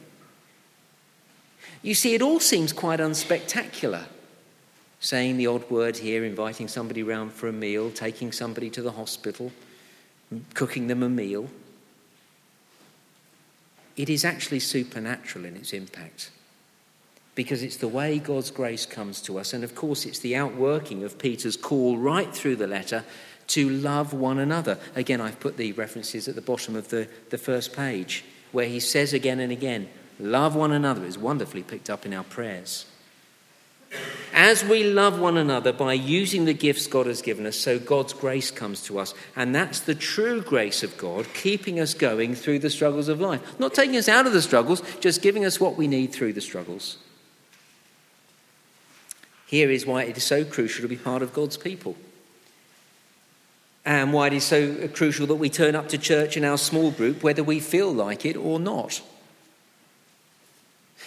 You 1.83 1.97
see, 1.97 2.15
it 2.15 2.23
all 2.23 2.39
seems 2.39 2.73
quite 2.73 3.01
unspectacular 3.01 4.05
saying 5.07 5.37
the 5.37 5.47
odd 5.47 5.71
word 5.71 5.97
here, 5.99 6.25
inviting 6.25 6.66
somebody 6.66 7.01
round 7.01 7.33
for 7.33 7.47
a 7.47 7.53
meal, 7.53 7.92
taking 7.92 8.33
somebody 8.33 8.69
to 8.69 8.83
the 8.83 8.90
hospital, 8.90 9.53
cooking 10.55 10.88
them 10.88 11.01
a 11.01 11.09
meal. 11.09 11.49
It 13.97 14.11
is 14.11 14.25
actually 14.25 14.59
supernatural 14.59 15.45
in 15.45 15.55
its 15.55 15.73
impact 15.73 16.33
because 17.37 17.62
it's 17.62 17.77
the 17.77 17.87
way 17.87 18.19
God's 18.19 18.51
grace 18.51 18.85
comes 18.85 19.21
to 19.23 19.38
us. 19.38 19.53
And 19.53 19.62
of 19.62 19.77
course, 19.77 20.07
it's 20.07 20.19
the 20.19 20.35
outworking 20.35 21.05
of 21.05 21.19
Peter's 21.19 21.57
call 21.57 21.97
right 21.97 22.35
through 22.35 22.57
the 22.57 22.66
letter 22.66 23.05
to 23.49 23.69
love 23.69 24.12
one 24.12 24.40
another. 24.40 24.77
Again, 24.97 25.21
I've 25.21 25.38
put 25.38 25.57
the 25.57 25.71
references 25.73 26.27
at 26.27 26.35
the 26.35 26.42
bottom 26.42 26.75
of 26.75 26.88
the, 26.88 27.09
the 27.31 27.38
first 27.38 27.73
page 27.73 28.25
where 28.51 28.66
he 28.66 28.81
says 28.81 29.12
again 29.12 29.38
and 29.38 29.53
again, 29.53 29.88
love 30.19 30.57
one 30.57 30.73
another 30.73 31.05
is 31.05 31.16
wonderfully 31.16 31.62
picked 31.62 31.90
up 31.90 32.05
in 32.05 32.12
our 32.12 32.25
prayers. 32.25 32.87
As 34.39 34.63
we 34.63 34.85
love 34.85 35.19
one 35.19 35.39
another 35.39 35.73
by 35.73 35.95
using 35.95 36.45
the 36.45 36.53
gifts 36.53 36.87
God 36.87 37.07
has 37.07 37.23
given 37.23 37.47
us, 37.47 37.57
so 37.57 37.79
God's 37.79 38.13
grace 38.13 38.51
comes 38.51 38.83
to 38.83 38.99
us. 38.99 39.15
And 39.35 39.55
that's 39.55 39.81
the 39.81 39.95
true 39.95 40.43
grace 40.43 40.83
of 40.83 40.99
God, 40.99 41.27
keeping 41.33 41.81
us 41.81 41.95
going 41.95 42.35
through 42.35 42.59
the 42.59 42.69
struggles 42.69 43.09
of 43.09 43.19
life. 43.19 43.59
Not 43.59 43.73
taking 43.73 43.97
us 43.97 44.11
out 44.11 44.27
of 44.27 44.35
the 44.35 44.43
struggles, 44.43 44.83
just 45.01 45.23
giving 45.23 45.47
us 45.47 45.59
what 45.59 45.77
we 45.77 45.89
need 45.89 46.13
through 46.13 46.35
the 46.35 46.43
struggles. 46.43 46.99
Here 49.47 49.71
is 49.71 49.87
why 49.87 50.03
it 50.03 50.19
is 50.19 50.25
so 50.25 50.45
crucial 50.45 50.83
to 50.83 50.89
be 50.89 50.97
part 50.97 51.23
of 51.23 51.33
God's 51.33 51.57
people. 51.57 51.97
And 53.87 54.13
why 54.13 54.27
it 54.27 54.33
is 54.35 54.45
so 54.45 54.87
crucial 54.89 55.27
that 55.29 55.37
we 55.37 55.49
turn 55.49 55.75
up 55.75 55.89
to 55.89 55.97
church 55.97 56.37
in 56.37 56.45
our 56.45 56.59
small 56.59 56.91
group, 56.91 57.23
whether 57.23 57.43
we 57.43 57.59
feel 57.59 57.91
like 57.91 58.27
it 58.27 58.37
or 58.37 58.61
not. 58.61 59.01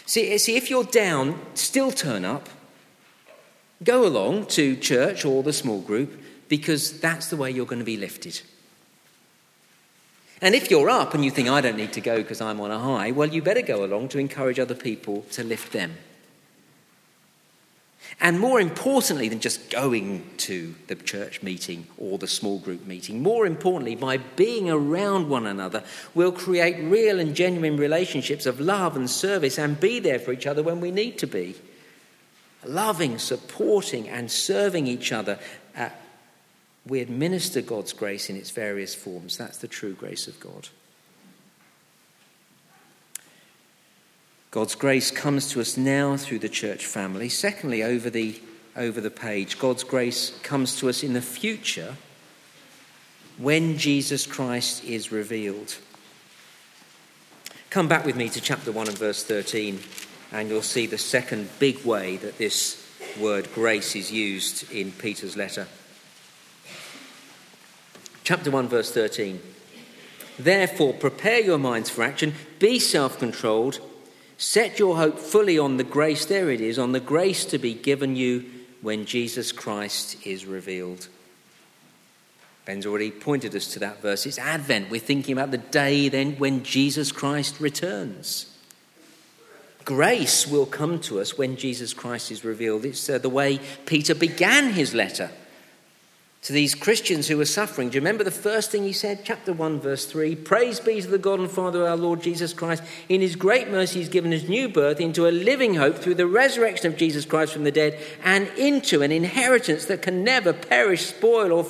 See, 0.07 0.35
see 0.39 0.55
if 0.55 0.71
you're 0.71 0.83
down, 0.83 1.39
still 1.53 1.91
turn 1.91 2.25
up 2.25 2.49
Go 3.83 4.05
along 4.05 4.47
to 4.47 4.75
church 4.75 5.25
or 5.25 5.43
the 5.43 5.53
small 5.53 5.81
group 5.81 6.21
because 6.49 6.99
that's 6.99 7.29
the 7.29 7.37
way 7.37 7.51
you're 7.51 7.65
going 7.65 7.79
to 7.79 7.85
be 7.85 7.97
lifted. 7.97 8.41
And 10.41 10.55
if 10.55 10.71
you're 10.71 10.89
up 10.89 11.13
and 11.13 11.23
you 11.23 11.31
think, 11.31 11.49
I 11.49 11.61
don't 11.61 11.77
need 11.77 11.93
to 11.93 12.01
go 12.01 12.17
because 12.17 12.41
I'm 12.41 12.61
on 12.61 12.71
a 12.71 12.79
high, 12.79 13.11
well, 13.11 13.27
you 13.27 13.41
better 13.41 13.61
go 13.61 13.83
along 13.83 14.09
to 14.09 14.19
encourage 14.19 14.59
other 14.59 14.75
people 14.75 15.23
to 15.31 15.43
lift 15.43 15.73
them. 15.73 15.97
And 18.21 18.39
more 18.39 18.59
importantly 18.59 19.29
than 19.29 19.39
just 19.39 19.69
going 19.69 20.29
to 20.37 20.75
the 20.87 20.95
church 20.95 21.43
meeting 21.43 21.87
or 21.97 22.17
the 22.17 22.27
small 22.27 22.59
group 22.59 22.85
meeting, 22.85 23.21
more 23.21 23.45
importantly, 23.45 23.95
by 23.95 24.17
being 24.17 24.69
around 24.69 25.29
one 25.29 25.45
another, 25.45 25.83
we'll 26.15 26.31
create 26.31 26.83
real 26.83 27.19
and 27.19 27.35
genuine 27.35 27.77
relationships 27.77 28.45
of 28.45 28.59
love 28.59 28.95
and 28.95 29.09
service 29.09 29.57
and 29.57 29.79
be 29.79 29.99
there 29.99 30.19
for 30.19 30.33
each 30.33 30.47
other 30.47 30.63
when 30.63 30.81
we 30.81 30.91
need 30.91 31.17
to 31.19 31.27
be. 31.27 31.55
Loving, 32.65 33.17
supporting, 33.17 34.09
and 34.09 34.29
serving 34.29 34.87
each 34.87 35.11
other. 35.11 35.39
Uh, 35.75 35.89
we 36.85 36.99
administer 37.01 37.61
God's 37.61 37.93
grace 37.93 38.29
in 38.29 38.35
its 38.35 38.51
various 38.51 38.95
forms. 38.95 39.37
That's 39.37 39.57
the 39.57 39.67
true 39.67 39.93
grace 39.93 40.27
of 40.27 40.39
God. 40.39 40.69
God's 44.51 44.73
grace 44.73 45.11
comes 45.11 45.51
to 45.51 45.61
us 45.61 45.77
now 45.77 46.17
through 46.17 46.39
the 46.39 46.49
church 46.49 46.85
family. 46.85 47.29
Secondly, 47.29 47.83
over 47.83 48.09
the, 48.09 48.41
over 48.75 48.99
the 48.99 49.11
page, 49.11 49.59
God's 49.59 49.83
grace 49.83 50.35
comes 50.41 50.75
to 50.77 50.89
us 50.89 51.03
in 51.03 51.13
the 51.13 51.21
future 51.21 51.95
when 53.37 53.77
Jesus 53.77 54.25
Christ 54.25 54.83
is 54.83 55.11
revealed. 55.11 55.77
Come 57.69 57.87
back 57.87 58.05
with 58.05 58.15
me 58.15 58.27
to 58.29 58.41
chapter 58.41 58.71
1 58.71 58.87
and 58.87 58.97
verse 58.97 59.23
13, 59.23 59.79
and 60.31 60.49
you'll 60.49 60.61
see 60.61 60.85
the 60.85 60.97
second 60.97 61.49
big 61.59 61.83
way 61.85 62.17
that 62.17 62.37
this 62.37 62.85
word 63.19 63.49
grace 63.53 63.95
is 63.95 64.11
used 64.11 64.71
in 64.71 64.91
Peter's 64.91 65.35
letter. 65.35 65.67
Chapter 68.23 68.51
1, 68.51 68.67
verse 68.67 68.91
13. 68.91 69.41
Therefore, 70.37 70.93
prepare 70.93 71.41
your 71.41 71.57
minds 71.57 71.89
for 71.89 72.03
action, 72.03 72.33
be 72.59 72.79
self 72.79 73.17
controlled 73.19 73.79
Set 74.39 74.79
your 74.79 74.95
hope 74.95 75.19
fully 75.19 75.59
on 75.59 75.75
the 75.75 75.83
grace, 75.83 76.25
there 76.25 76.49
it 76.49 76.61
is, 76.61 76.79
on 76.79 76.93
the 76.93 77.01
grace 77.01 77.43
to 77.43 77.57
be 77.57 77.73
given 77.73 78.15
you 78.15 78.45
when 78.81 79.03
Jesus 79.03 79.51
Christ 79.51 80.25
is 80.25 80.45
revealed. 80.45 81.09
Ben's 82.63 82.85
already 82.85 83.11
pointed 83.11 83.53
us 83.53 83.67
to 83.73 83.79
that 83.79 84.01
verse. 84.01 84.25
It's 84.25 84.39
Advent. 84.39 84.89
We're 84.89 85.01
thinking 85.01 85.33
about 85.33 85.51
the 85.51 85.57
day 85.57 86.07
then 86.07 86.37
when 86.37 86.63
Jesus 86.63 87.11
Christ 87.11 87.59
returns. 87.59 88.57
Grace 89.85 90.45
will 90.45 90.65
come 90.65 90.99
to 90.99 91.19
us 91.19 91.37
when 91.37 91.57
Jesus 91.57 91.93
Christ 91.93 92.31
is 92.31 92.43
revealed. 92.43 92.85
It's 92.85 93.09
uh, 93.09 93.17
the 93.17 93.29
way 93.29 93.59
Peter 93.85 94.13
began 94.13 94.73
his 94.73 94.93
letter 94.93 95.31
to 96.41 96.53
these 96.53 96.73
Christians 96.73 97.27
who 97.27 97.37
were 97.37 97.45
suffering. 97.45 97.89
Do 97.89 97.95
you 97.95 98.01
remember 98.01 98.23
the 98.23 98.31
first 98.31 98.71
thing 98.71 98.83
he 98.83 98.93
said? 98.93 99.25
Chapter 99.25 99.51
1, 99.51 99.81
verse 99.81 100.05
3 100.05 100.35
Praise 100.35 100.79
be 100.79 101.01
to 101.01 101.07
the 101.07 101.17
God 101.17 101.39
and 101.39 101.51
Father 101.51 101.81
of 101.81 101.87
our 101.87 101.97
Lord 101.97 102.21
Jesus 102.21 102.53
Christ. 102.53 102.83
In 103.09 103.21
his 103.21 103.35
great 103.35 103.69
mercy, 103.69 103.99
he's 103.99 104.09
given 104.09 104.33
us 104.33 104.47
new 104.47 104.69
birth 104.69 105.01
into 105.01 105.27
a 105.27 105.31
living 105.31 105.75
hope 105.75 105.97
through 105.97 106.15
the 106.15 106.27
resurrection 106.27 106.87
of 106.87 106.97
Jesus 106.97 107.25
Christ 107.25 107.53
from 107.53 107.65
the 107.65 107.71
dead 107.71 107.99
and 108.23 108.47
into 108.57 109.01
an 109.01 109.11
inheritance 109.11 109.85
that 109.85 110.01
can 110.01 110.23
never 110.23 110.53
perish, 110.53 111.07
spoil, 111.07 111.51
or, 111.51 111.65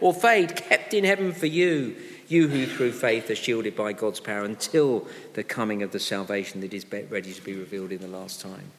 or 0.00 0.14
fade, 0.14 0.56
kept 0.56 0.94
in 0.94 1.04
heaven 1.04 1.32
for 1.32 1.46
you. 1.46 1.96
You 2.32 2.48
who 2.48 2.64
through 2.64 2.92
faith 2.92 3.28
are 3.28 3.34
shielded 3.34 3.76
by 3.76 3.92
God's 3.92 4.18
power 4.18 4.42
until 4.42 5.06
the 5.34 5.44
coming 5.44 5.82
of 5.82 5.92
the 5.92 5.98
salvation 5.98 6.62
that 6.62 6.72
is 6.72 6.86
ready 6.90 7.30
to 7.30 7.42
be 7.42 7.54
revealed 7.54 7.92
in 7.92 8.00
the 8.00 8.08
last 8.08 8.40
time. 8.40 8.70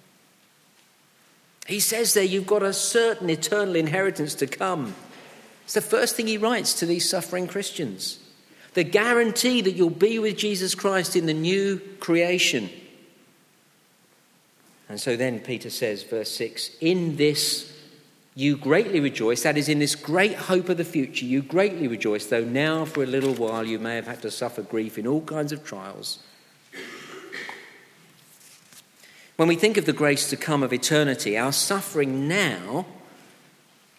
He 1.68 1.80
says 1.80 2.16
there, 2.16 2.24
you've 2.24 2.48
got 2.48 2.64
a 2.64 2.74
certain 2.74 3.30
eternal 3.30 3.76
inheritance 3.76 4.34
to 4.36 4.48
come. 4.48 4.96
It's 5.66 5.76
the 5.76 5.82
first 5.82 6.16
thing 6.16 6.26
he 6.26 6.40
writes 6.40 6.74
to 6.80 6.88
these 6.88 7.08
suffering 7.08 7.46
Christians. 7.46 8.18
The 8.74 8.84
guarantee 8.84 9.62
that 9.62 9.74
you'll 9.74 9.92
be 9.92 10.18
with 10.18 10.36
Jesus 10.36 10.74
Christ 10.74 11.16
in 11.16 11.28
the 11.28 11.34
new 11.36 11.80
creation. 12.00 12.72
And 14.90 15.00
so 15.00 15.16
then 15.16 15.40
Peter 15.40 15.70
says, 15.70 16.02
verse 16.02 16.32
6 16.32 16.72
In 16.82 17.18
this 17.18 17.72
you 18.36 18.58
greatly 18.58 19.00
rejoice, 19.00 19.44
that 19.44 19.58
is, 19.58 19.70
in 19.70 19.80
this 19.80 19.96
great 19.96 20.36
hope 20.36 20.70
of 20.70 20.78
the 20.78 20.86
future, 20.86 21.26
you 21.26 21.42
greatly 21.42 21.88
rejoice, 21.88 22.26
though 22.26 22.44
now 22.44 22.84
for 22.86 23.04
a 23.04 23.08
little 23.08 23.34
while 23.34 23.66
you 23.66 23.78
may 23.78 23.96
have 23.96 24.08
had 24.08 24.22
to 24.24 24.32
suffer 24.32 24.64
grief 24.64 24.98
in 24.98 25.06
all 25.06 25.22
kinds 25.22 25.52
of 25.52 25.64
trials. 25.64 26.20
When 29.36 29.48
we 29.48 29.56
think 29.56 29.78
of 29.78 29.86
the 29.86 29.94
grace 29.94 30.30
to 30.30 30.38
come 30.38 30.64
of 30.64 30.74
eternity, 30.74 31.38
our 31.38 31.52
suffering 31.52 32.28
now 32.28 32.86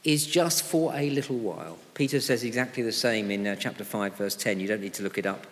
is 0.05 0.27
just 0.27 0.63
for 0.63 0.95
a 0.95 1.11
little 1.11 1.39
while. 1.39 1.79
Peter 1.95 2.21
says 2.21 2.45
exactly 2.45 2.83
the 2.83 2.93
same 2.93 3.31
in 3.31 3.47
uh, 3.47 3.57
chapter 3.57 3.85
5, 3.85 4.17
verse 4.17 4.37
10. 4.37 4.61
You 4.61 4.69
don't 4.69 4.81
need 4.81 4.95
to 4.95 5.03
look 5.03 5.19
it 5.19 5.27
up. 5.27 5.47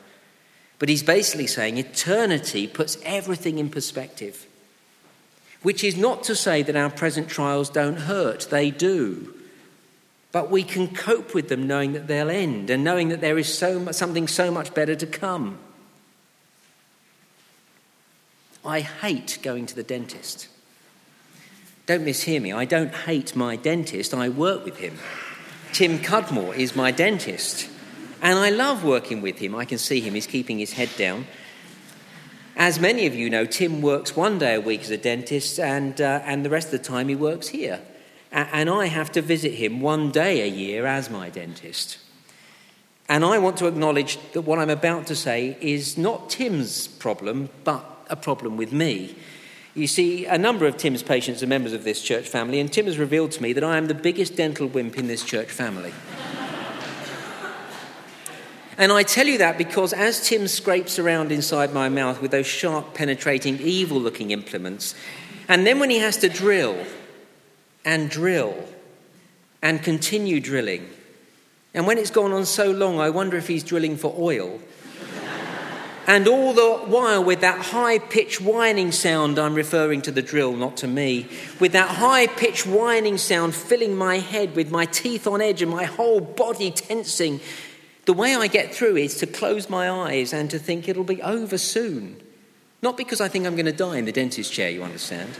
But 0.78 0.88
he's 0.88 1.02
basically 1.02 1.46
saying 1.46 1.78
eternity 1.78 2.66
puts 2.66 2.98
everything 3.04 3.58
in 3.58 3.70
perspective, 3.70 4.46
which 5.62 5.84
is 5.84 5.96
not 5.96 6.24
to 6.24 6.34
say 6.34 6.62
that 6.62 6.76
our 6.76 6.90
present 6.90 7.28
trials 7.28 7.70
don't 7.70 8.00
hurt, 8.00 8.48
they 8.50 8.70
do. 8.70 9.34
But 10.32 10.50
we 10.50 10.62
can 10.62 10.94
cope 10.94 11.34
with 11.34 11.48
them 11.48 11.66
knowing 11.66 11.92
that 11.92 12.06
they'll 12.06 12.30
end 12.30 12.70
and 12.70 12.82
knowing 12.82 13.10
that 13.10 13.20
there 13.20 13.38
is 13.38 13.52
so 13.52 13.78
much, 13.78 13.94
something 13.94 14.26
so 14.26 14.50
much 14.50 14.74
better 14.74 14.94
to 14.94 15.06
come. 15.06 15.58
I 18.64 18.80
hate 18.80 19.38
going 19.42 19.66
to 19.66 19.74
the 19.74 19.82
dentist. 19.82 20.48
Don't 21.86 22.04
mishear 22.04 22.40
me, 22.40 22.52
I 22.52 22.64
don't 22.64 22.94
hate 22.94 23.34
my 23.34 23.56
dentist, 23.56 24.14
I 24.14 24.28
work 24.28 24.64
with 24.64 24.78
him. 24.78 24.98
Tim 25.72 25.98
Cudmore 25.98 26.54
is 26.54 26.76
my 26.76 26.92
dentist, 26.92 27.68
and 28.20 28.38
I 28.38 28.50
love 28.50 28.84
working 28.84 29.20
with 29.20 29.38
him. 29.38 29.54
I 29.54 29.64
can 29.64 29.78
see 29.78 30.00
him, 30.00 30.14
he's 30.14 30.26
keeping 30.26 30.58
his 30.58 30.72
head 30.72 30.90
down. 30.96 31.26
As 32.56 32.78
many 32.78 33.06
of 33.06 33.14
you 33.14 33.30
know, 33.30 33.46
Tim 33.46 33.80
works 33.80 34.14
one 34.14 34.38
day 34.38 34.54
a 34.54 34.60
week 34.60 34.82
as 34.82 34.90
a 34.90 34.98
dentist, 34.98 35.58
and, 35.58 36.00
uh, 36.00 36.20
and 36.24 36.44
the 36.44 36.50
rest 36.50 36.66
of 36.66 36.72
the 36.72 36.78
time 36.78 37.08
he 37.08 37.14
works 37.14 37.48
here. 37.48 37.80
and 38.30 38.70
I 38.70 38.86
have 38.86 39.12
to 39.12 39.20
visit 39.20 39.52
him 39.52 39.80
one 39.80 40.10
day 40.10 40.40
a 40.40 40.46
year 40.46 40.86
as 40.86 41.10
my 41.10 41.28
dentist. 41.28 41.98
And 43.06 43.26
I 43.26 43.36
want 43.36 43.58
to 43.58 43.66
acknowledge 43.66 44.16
that 44.32 44.42
what 44.42 44.58
I'm 44.58 44.70
about 44.70 45.06
to 45.08 45.14
say 45.14 45.58
is 45.60 45.98
not 45.98 46.30
Tim's 46.30 46.88
problem, 46.88 47.50
but 47.62 47.84
a 48.08 48.16
problem 48.16 48.56
with 48.56 48.72
me. 48.72 49.16
You 49.74 49.86
see, 49.86 50.26
a 50.26 50.38
number 50.38 50.66
of 50.66 50.76
Tim's 50.76 51.02
patients 51.02 51.42
are 51.42 51.46
members 51.46 51.72
of 51.72 51.84
this 51.84 52.02
church 52.02 52.28
family, 52.28 52.60
and 52.60 52.72
Tim 52.72 52.86
has 52.86 52.98
revealed 52.98 53.32
to 53.32 53.42
me 53.42 53.52
that 53.52 53.64
I 53.64 53.76
am 53.76 53.86
the 53.86 53.94
biggest 53.94 54.36
dental 54.36 54.66
wimp 54.66 54.98
in 54.98 55.08
this 55.08 55.24
church 55.24 55.48
family. 55.48 55.92
And 58.82 58.90
I 58.90 59.04
tell 59.04 59.28
you 59.28 59.38
that 59.38 59.58
because 59.58 59.92
as 59.92 60.26
Tim 60.28 60.48
scrapes 60.48 60.98
around 60.98 61.30
inside 61.30 61.72
my 61.72 61.88
mouth 61.88 62.20
with 62.20 62.32
those 62.32 62.48
sharp, 62.48 62.94
penetrating, 62.94 63.60
evil 63.60 64.00
looking 64.00 64.32
implements, 64.32 64.96
and 65.46 65.64
then 65.64 65.78
when 65.78 65.88
he 65.88 65.98
has 65.98 66.16
to 66.16 66.28
drill 66.28 66.84
and 67.84 68.10
drill 68.10 68.56
and 69.62 69.80
continue 69.84 70.40
drilling, 70.40 70.90
and 71.72 71.86
when 71.86 71.96
it's 71.96 72.10
gone 72.10 72.32
on 72.32 72.44
so 72.44 72.72
long, 72.72 72.98
I 72.98 73.08
wonder 73.10 73.36
if 73.36 73.46
he's 73.46 73.62
drilling 73.62 73.96
for 73.96 74.12
oil. 74.18 74.60
And 76.04 76.26
all 76.26 76.52
the 76.52 76.78
while, 76.90 77.22
with 77.22 77.42
that 77.42 77.66
high 77.66 78.00
pitched 78.00 78.40
whining 78.40 78.90
sound, 78.90 79.38
I'm 79.38 79.54
referring 79.54 80.02
to 80.02 80.10
the 80.10 80.20
drill, 80.20 80.56
not 80.56 80.76
to 80.78 80.88
me, 80.88 81.28
with 81.60 81.70
that 81.72 81.88
high 81.88 82.26
pitched 82.26 82.66
whining 82.66 83.16
sound 83.16 83.54
filling 83.54 83.94
my 83.94 84.18
head 84.18 84.56
with 84.56 84.72
my 84.72 84.86
teeth 84.86 85.28
on 85.28 85.40
edge 85.40 85.62
and 85.62 85.70
my 85.70 85.84
whole 85.84 86.20
body 86.20 86.72
tensing, 86.72 87.40
the 88.04 88.12
way 88.12 88.34
I 88.34 88.46
get 88.46 88.74
through 88.74 88.96
is 88.96 89.16
to 89.18 89.26
close 89.26 89.70
my 89.70 89.90
eyes 89.90 90.32
and 90.32 90.50
to 90.50 90.58
think 90.58 90.88
it'll 90.88 91.04
be 91.04 91.22
over 91.22 91.58
soon. 91.58 92.20
Not 92.82 92.96
because 92.96 93.20
I 93.20 93.28
think 93.28 93.46
I'm 93.46 93.54
going 93.54 93.66
to 93.66 93.72
die 93.72 93.98
in 93.98 94.06
the 94.06 94.12
dentist 94.12 94.52
chair, 94.52 94.70
you 94.70 94.82
understand, 94.82 95.30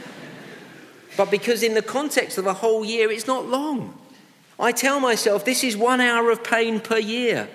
but 1.17 1.29
because 1.29 1.61
in 1.61 1.73
the 1.73 1.81
context 1.81 2.37
of 2.37 2.47
a 2.47 2.53
whole 2.53 2.85
year, 2.85 3.11
it's 3.11 3.27
not 3.27 3.45
long. 3.47 3.97
I 4.59 4.71
tell 4.71 4.99
myself 4.99 5.45
this 5.45 5.63
is 5.63 5.75
one 5.75 6.01
hour 6.01 6.31
of 6.31 6.43
pain 6.43 6.79
per 6.79 6.97
year. 6.97 7.49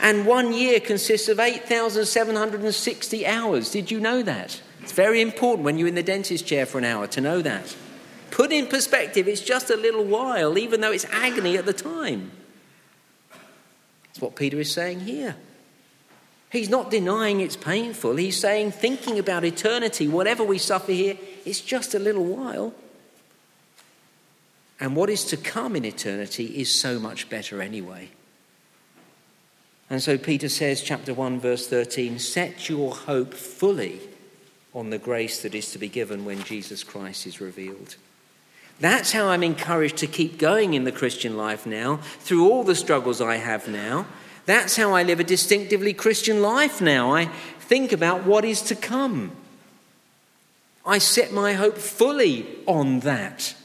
And 0.00 0.26
one 0.26 0.52
year 0.52 0.78
consists 0.80 1.28
of 1.28 1.40
8,760 1.40 3.26
hours. 3.26 3.70
Did 3.70 3.90
you 3.90 3.98
know 3.98 4.22
that? 4.22 4.60
It's 4.82 4.92
very 4.92 5.20
important 5.20 5.64
when 5.64 5.78
you're 5.78 5.88
in 5.88 5.94
the 5.94 6.02
dentist 6.02 6.46
chair 6.46 6.66
for 6.66 6.78
an 6.78 6.84
hour 6.84 7.06
to 7.08 7.20
know 7.20 7.40
that. 7.42 7.74
Put 8.30 8.52
in 8.52 8.66
perspective, 8.66 9.26
it's 9.26 9.40
just 9.40 9.70
a 9.70 9.76
little 9.76 10.04
while, 10.04 10.58
even 10.58 10.80
though 10.80 10.92
it's 10.92 11.06
agony 11.06 11.56
at 11.56 11.64
the 11.64 11.72
time. 11.72 12.30
That's 14.16 14.22
what 14.22 14.34
Peter 14.34 14.58
is 14.58 14.72
saying 14.72 15.00
here. 15.00 15.36
He's 16.50 16.70
not 16.70 16.90
denying 16.90 17.42
it's 17.42 17.54
painful. 17.54 18.16
He's 18.16 18.40
saying, 18.40 18.70
thinking 18.70 19.18
about 19.18 19.44
eternity, 19.44 20.08
whatever 20.08 20.42
we 20.42 20.56
suffer 20.56 20.92
here, 20.92 21.18
it's 21.44 21.60
just 21.60 21.94
a 21.94 21.98
little 21.98 22.24
while. 22.24 22.72
And 24.80 24.96
what 24.96 25.10
is 25.10 25.22
to 25.24 25.36
come 25.36 25.76
in 25.76 25.84
eternity 25.84 26.46
is 26.46 26.74
so 26.74 26.98
much 26.98 27.28
better 27.28 27.60
anyway. 27.60 28.08
And 29.90 30.02
so 30.02 30.16
Peter 30.16 30.48
says, 30.48 30.80
chapter 30.80 31.12
1, 31.12 31.38
verse 31.38 31.68
13, 31.68 32.18
set 32.18 32.70
your 32.70 32.94
hope 32.94 33.34
fully 33.34 34.00
on 34.72 34.88
the 34.88 34.98
grace 34.98 35.42
that 35.42 35.54
is 35.54 35.72
to 35.72 35.78
be 35.78 35.90
given 35.90 36.24
when 36.24 36.42
Jesus 36.42 36.82
Christ 36.82 37.26
is 37.26 37.38
revealed. 37.38 37.96
That's 38.78 39.12
how 39.12 39.28
I'm 39.28 39.42
encouraged 39.42 39.96
to 39.98 40.06
keep 40.06 40.38
going 40.38 40.74
in 40.74 40.84
the 40.84 40.92
Christian 40.92 41.36
life 41.36 41.66
now, 41.66 41.96
through 42.20 42.50
all 42.50 42.62
the 42.62 42.74
struggles 42.74 43.20
I 43.20 43.36
have 43.36 43.68
now. 43.68 44.06
That's 44.44 44.76
how 44.76 44.92
I 44.92 45.02
live 45.02 45.18
a 45.18 45.24
distinctively 45.24 45.92
Christian 45.92 46.42
life 46.42 46.80
now. 46.80 47.14
I 47.14 47.26
think 47.58 47.92
about 47.92 48.24
what 48.24 48.44
is 48.44 48.62
to 48.62 48.76
come. 48.76 49.32
I 50.84 50.98
set 50.98 51.32
my 51.32 51.54
hope 51.54 51.78
fully 51.78 52.46
on 52.66 53.00
that. 53.00 53.56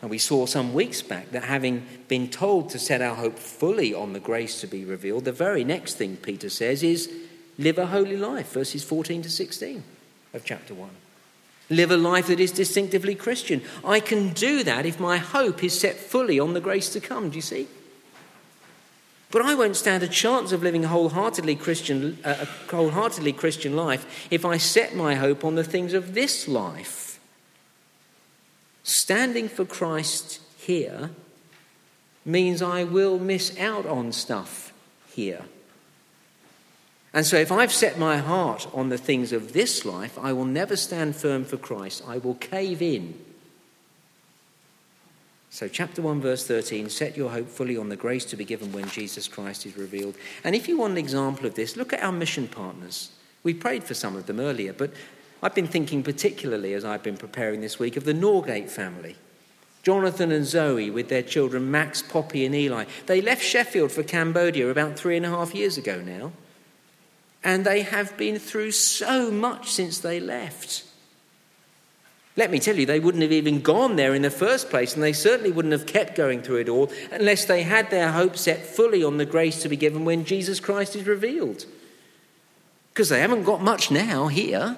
And 0.00 0.10
we 0.10 0.18
saw 0.18 0.46
some 0.46 0.72
weeks 0.72 1.02
back 1.02 1.32
that 1.32 1.44
having 1.44 1.84
been 2.06 2.28
told 2.28 2.70
to 2.70 2.78
set 2.78 3.02
our 3.02 3.16
hope 3.16 3.38
fully 3.38 3.92
on 3.92 4.12
the 4.12 4.20
grace 4.20 4.60
to 4.60 4.66
be 4.66 4.84
revealed, 4.84 5.24
the 5.24 5.32
very 5.32 5.64
next 5.64 5.94
thing 5.94 6.16
Peter 6.16 6.48
says 6.48 6.84
is 6.84 7.12
live 7.58 7.78
a 7.78 7.86
holy 7.86 8.16
life, 8.16 8.52
verses 8.52 8.84
14 8.84 9.22
to 9.22 9.30
16 9.30 9.82
of 10.32 10.44
chapter 10.44 10.72
1. 10.72 10.88
Live 11.70 11.90
a 11.90 11.96
life 11.96 12.28
that 12.28 12.40
is 12.40 12.52
distinctively 12.52 13.14
Christian. 13.14 13.62
I 13.84 14.00
can 14.00 14.32
do 14.32 14.62
that 14.64 14.86
if 14.86 14.98
my 14.98 15.18
hope 15.18 15.62
is 15.62 15.78
set 15.78 15.96
fully 15.96 16.40
on 16.40 16.54
the 16.54 16.60
grace 16.60 16.88
to 16.90 17.00
come. 17.00 17.30
Do 17.30 17.36
you 17.36 17.42
see? 17.42 17.68
But 19.30 19.42
I 19.42 19.54
won't 19.54 19.76
stand 19.76 20.02
a 20.02 20.08
chance 20.08 20.52
of 20.52 20.62
living 20.62 20.84
a 20.84 20.88
wholeheartedly 20.88 21.56
Christian, 21.56 22.18
uh, 22.24 22.46
a 22.46 22.74
wholeheartedly 22.74 23.34
Christian 23.34 23.76
life 23.76 24.28
if 24.30 24.44
I 24.44 24.56
set 24.56 24.96
my 24.96 25.16
hope 25.16 25.44
on 25.44 25.54
the 25.54 25.64
things 25.64 25.92
of 25.92 26.14
this 26.14 26.48
life. 26.48 27.20
Standing 28.82 29.50
for 29.50 29.66
Christ 29.66 30.40
here 30.56 31.10
means 32.24 32.62
I 32.62 32.84
will 32.84 33.18
miss 33.18 33.58
out 33.58 33.84
on 33.84 34.12
stuff 34.12 34.72
here. 35.10 35.44
And 37.14 37.24
so, 37.24 37.36
if 37.36 37.50
I've 37.50 37.72
set 37.72 37.98
my 37.98 38.18
heart 38.18 38.68
on 38.74 38.90
the 38.90 38.98
things 38.98 39.32
of 39.32 39.52
this 39.52 39.84
life, 39.84 40.18
I 40.18 40.32
will 40.32 40.44
never 40.44 40.76
stand 40.76 41.16
firm 41.16 41.44
for 41.44 41.56
Christ. 41.56 42.02
I 42.06 42.18
will 42.18 42.34
cave 42.34 42.82
in. 42.82 43.18
So, 45.50 45.66
chapter 45.66 46.02
1, 46.02 46.20
verse 46.20 46.46
13 46.46 46.90
set 46.90 47.16
your 47.16 47.30
hope 47.30 47.48
fully 47.48 47.76
on 47.76 47.88
the 47.88 47.96
grace 47.96 48.24
to 48.26 48.36
be 48.36 48.44
given 48.44 48.72
when 48.72 48.88
Jesus 48.88 49.26
Christ 49.26 49.64
is 49.64 49.76
revealed. 49.76 50.16
And 50.44 50.54
if 50.54 50.68
you 50.68 50.78
want 50.78 50.92
an 50.92 50.98
example 50.98 51.46
of 51.46 51.54
this, 51.54 51.76
look 51.76 51.92
at 51.92 52.02
our 52.02 52.12
mission 52.12 52.46
partners. 52.46 53.10
We 53.42 53.54
prayed 53.54 53.84
for 53.84 53.94
some 53.94 54.14
of 54.14 54.26
them 54.26 54.40
earlier, 54.40 54.74
but 54.74 54.90
I've 55.42 55.54
been 55.54 55.66
thinking 55.66 56.02
particularly 56.02 56.74
as 56.74 56.84
I've 56.84 57.02
been 57.02 57.16
preparing 57.16 57.60
this 57.62 57.78
week 57.78 57.96
of 57.96 58.04
the 58.04 58.12
Norgate 58.12 58.68
family. 58.68 59.16
Jonathan 59.82 60.30
and 60.32 60.44
Zoe, 60.44 60.90
with 60.90 61.08
their 61.08 61.22
children 61.22 61.70
Max, 61.70 62.02
Poppy, 62.02 62.44
and 62.44 62.54
Eli. 62.54 62.84
They 63.06 63.22
left 63.22 63.42
Sheffield 63.42 63.90
for 63.90 64.02
Cambodia 64.02 64.68
about 64.68 64.98
three 64.98 65.16
and 65.16 65.24
a 65.24 65.30
half 65.30 65.54
years 65.54 65.78
ago 65.78 66.02
now. 66.02 66.32
And 67.44 67.64
they 67.64 67.82
have 67.82 68.16
been 68.16 68.38
through 68.38 68.72
so 68.72 69.30
much 69.30 69.70
since 69.70 69.98
they 69.98 70.20
left. 70.20 70.84
Let 72.38 72.52
me 72.52 72.60
tell 72.60 72.76
you, 72.76 72.86
they 72.86 73.00
wouldn't 73.00 73.22
have 73.22 73.32
even 73.32 73.62
gone 73.62 73.96
there 73.96 74.14
in 74.14 74.22
the 74.22 74.30
first 74.30 74.70
place, 74.70 74.94
and 74.94 75.02
they 75.02 75.12
certainly 75.12 75.50
wouldn't 75.50 75.72
have 75.72 75.86
kept 75.86 76.14
going 76.14 76.40
through 76.40 76.58
it 76.58 76.68
all 76.68 76.88
unless 77.10 77.44
they 77.44 77.64
had 77.64 77.90
their 77.90 78.12
hope 78.12 78.36
set 78.36 78.64
fully 78.64 79.02
on 79.02 79.16
the 79.16 79.26
grace 79.26 79.60
to 79.62 79.68
be 79.68 79.76
given 79.76 80.04
when 80.04 80.24
Jesus 80.24 80.60
Christ 80.60 80.94
is 80.94 81.04
revealed. 81.04 81.66
Because 82.92 83.08
they 83.08 83.20
haven't 83.20 83.42
got 83.42 83.60
much 83.60 83.90
now 83.90 84.28
here. 84.28 84.76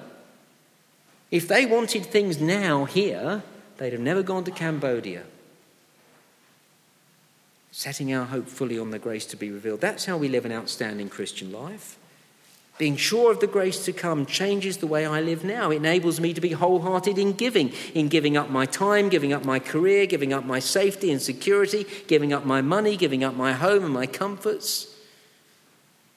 If 1.30 1.48
they 1.48 1.66
wanted 1.66 2.06
things 2.06 2.40
now 2.40 2.86
here, 2.86 3.42
they'd 3.76 3.92
have 3.92 4.00
never 4.00 4.22
gone 4.22 4.44
to 4.44 4.50
Cambodia. 4.50 5.24
Setting 7.72 8.12
our 8.14 8.24
hope 8.24 8.48
fully 8.48 8.78
on 8.78 8.90
the 8.90 8.98
grace 8.98 9.26
to 9.26 9.36
be 9.36 9.50
revealed. 9.50 9.82
That's 9.82 10.06
how 10.06 10.16
we 10.16 10.28
live 10.28 10.46
an 10.46 10.52
outstanding 10.52 11.10
Christian 11.10 11.52
life. 11.52 11.98
Being 12.80 12.96
sure 12.96 13.30
of 13.30 13.40
the 13.40 13.46
grace 13.46 13.84
to 13.84 13.92
come 13.92 14.24
changes 14.24 14.78
the 14.78 14.86
way 14.86 15.04
I 15.04 15.20
live 15.20 15.44
now. 15.44 15.70
It 15.70 15.76
enables 15.76 16.18
me 16.18 16.32
to 16.32 16.40
be 16.40 16.52
wholehearted 16.52 17.18
in 17.18 17.34
giving, 17.34 17.74
in 17.92 18.08
giving 18.08 18.38
up 18.38 18.48
my 18.48 18.64
time, 18.64 19.10
giving 19.10 19.34
up 19.34 19.44
my 19.44 19.58
career, 19.58 20.06
giving 20.06 20.32
up 20.32 20.46
my 20.46 20.60
safety 20.60 21.12
and 21.12 21.20
security, 21.20 21.84
giving 22.06 22.32
up 22.32 22.46
my 22.46 22.62
money, 22.62 22.96
giving 22.96 23.22
up 23.22 23.34
my 23.34 23.52
home 23.52 23.84
and 23.84 23.92
my 23.92 24.06
comforts. 24.06 24.96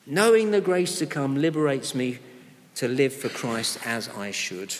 Knowing 0.05 0.51
the 0.51 0.61
grace 0.61 0.99
to 0.99 1.05
come 1.05 1.35
liberates 1.35 1.93
me 1.93 2.19
to 2.75 2.87
live 2.87 3.13
for 3.13 3.27
Christ 3.27 3.79
as 3.85 4.07
I 4.07 4.31
should. 4.31 4.73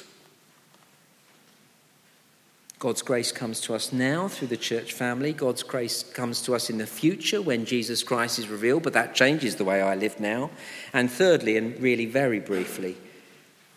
God's 2.83 3.01
grace 3.01 3.31
comes 3.31 3.61
to 3.61 3.75
us 3.75 3.93
now 3.93 4.27
through 4.27 4.49
the 4.49 4.57
church 4.57 4.91
family. 4.91 5.31
God's 5.31 5.63
grace 5.63 6.03
comes 6.03 6.41
to 6.41 6.53
us 6.53 6.69
in 6.69 6.79
the 6.79 6.85
future 6.85 7.41
when 7.41 7.63
Jesus 7.63 8.03
Christ 8.03 8.39
is 8.39 8.49
revealed, 8.49 8.83
but 8.83 8.91
that 8.91 9.15
changes 9.15 9.55
the 9.55 9.63
way 9.63 9.81
I 9.81 9.95
live 9.95 10.19
now. 10.19 10.51
And 10.91 11.09
thirdly, 11.09 11.55
and 11.55 11.81
really 11.81 12.05
very 12.05 12.41
briefly, 12.41 12.97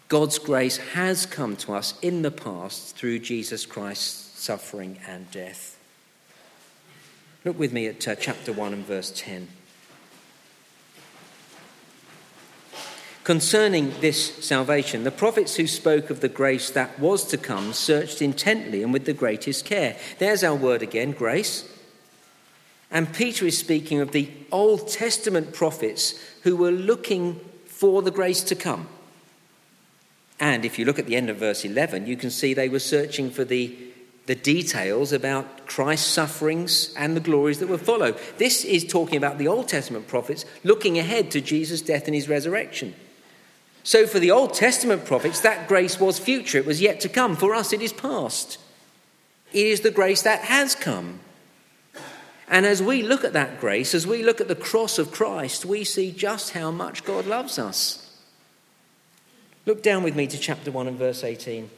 God's 0.09 0.41
grace 0.41 0.79
has 0.79 1.25
come 1.25 1.55
to 1.59 1.75
us 1.75 1.95
in 2.03 2.23
the 2.23 2.33
past 2.33 2.97
through 2.97 3.21
Jesus 3.21 3.65
Christ's 3.65 4.43
suffering 4.43 4.99
and 5.07 5.31
death. 5.31 5.79
Look 7.45 7.61
with 7.61 7.73
me 7.73 7.87
at 7.87 8.09
uh, 8.09 8.17
chapter 8.17 8.53
1 8.53 8.73
and 8.73 8.85
verse 8.85 9.13
10. 9.15 9.47
Concerning 13.27 13.93
this 13.99 14.37
salvation, 14.37 15.03
the 15.03 15.11
prophets 15.11 15.57
who 15.57 15.67
spoke 15.67 16.11
of 16.11 16.21
the 16.21 16.29
grace 16.29 16.71
that 16.71 16.97
was 16.97 17.25
to 17.25 17.37
come 17.37 17.73
searched 17.73 18.23
intently 18.23 18.85
and 18.85 18.93
with 18.93 19.05
the 19.05 19.13
greatest 19.13 19.65
care. 19.65 19.97
There's 20.21 20.45
our 20.45 20.55
word 20.55 20.81
again, 20.81 21.11
grace. 21.11 21.69
And 22.89 23.13
Peter 23.13 23.45
is 23.45 23.59
speaking 23.59 24.01
of 24.01 24.13
the 24.13 24.31
Old 24.53 24.87
Testament 24.87 25.53
prophets 25.53 26.15
who 26.45 26.57
were 26.57 26.71
looking 26.71 27.41
for 27.65 28.01
the 28.01 28.13
grace 28.13 28.45
to 28.45 28.55
come. 28.55 28.87
And 30.39 30.65
if 30.65 30.79
you 30.79 30.85
look 30.85 31.01
at 31.01 31.07
the 31.07 31.17
end 31.17 31.29
of 31.29 31.39
verse 31.39 31.65
11, 31.65 32.07
you 32.07 32.17
can 32.17 32.31
see 32.31 32.55
they 32.55 32.69
were 32.69 32.79
searching 32.79 33.33
for 33.33 33.45
the, 33.45 33.77
the 34.27 34.37
details 34.37 35.13
about 35.13 35.67
Christ's 35.67 36.13
sufferings 36.13 36.95
and 36.95 37.17
the 37.17 37.21
glories 37.21 37.59
that 37.59 37.69
would 37.69 37.81
follow. 37.81 38.15
This 38.39 38.65
is 38.65 38.85
talking 38.85 39.17
about 39.17 39.39
the 39.39 39.49
Old 39.49 39.67
Testament 39.67 40.07
prophets 40.07 40.45
looking 40.63 40.97
ahead 40.97 41.33
to 41.33 41.41
Jesus' 41.41 41.83
death 41.83 42.07
and 42.07 42.15
his 42.15 42.29
resurrection. 42.29 42.95
So, 43.87 44.05
for 44.05 44.19
the 44.19 44.33
Old 44.33 44.53
Testament 44.53 45.05
prophets, 45.05 45.39
that 45.43 45.69
grace 45.69 46.01
was 46.01 46.19
future, 46.19 46.59
it 46.59 46.67
was 46.67 46.81
yet 46.81 46.99
to 47.03 47.09
come. 47.09 47.37
For 47.37 47.55
us, 47.55 47.73
it 47.73 47.81
is 47.81 47.93
past. 47.93 48.59
It 49.53 49.65
is 49.65 49.83
the 49.83 49.93
grace 49.93 50.23
that 50.23 50.41
has 50.41 50.75
come. 50.75 51.21
And 52.49 52.67
as 52.67 52.83
we 52.83 53.05
look 53.05 53.23
at 53.23 53.33
that 53.35 53.61
grace, 53.61 53.95
as 53.95 54.05
we 54.05 54.25
look 54.25 54.41
at 54.41 54.49
the 54.49 54.57
cross 54.57 54.99
of 54.99 55.13
Christ, 55.13 55.65
we 55.65 55.85
see 55.85 56.11
just 56.11 56.51
how 56.51 56.73
much 56.73 57.05
God 57.05 57.27
loves 57.27 57.61
us. 57.61 58.21
Look 59.67 59.85
down 59.85 60.03
with 60.03 60.17
me 60.17 60.27
to 60.27 60.37
chapter 60.37 60.73
1 60.73 60.89
and 60.89 60.99
verse 60.99 61.23
18. 61.23 61.71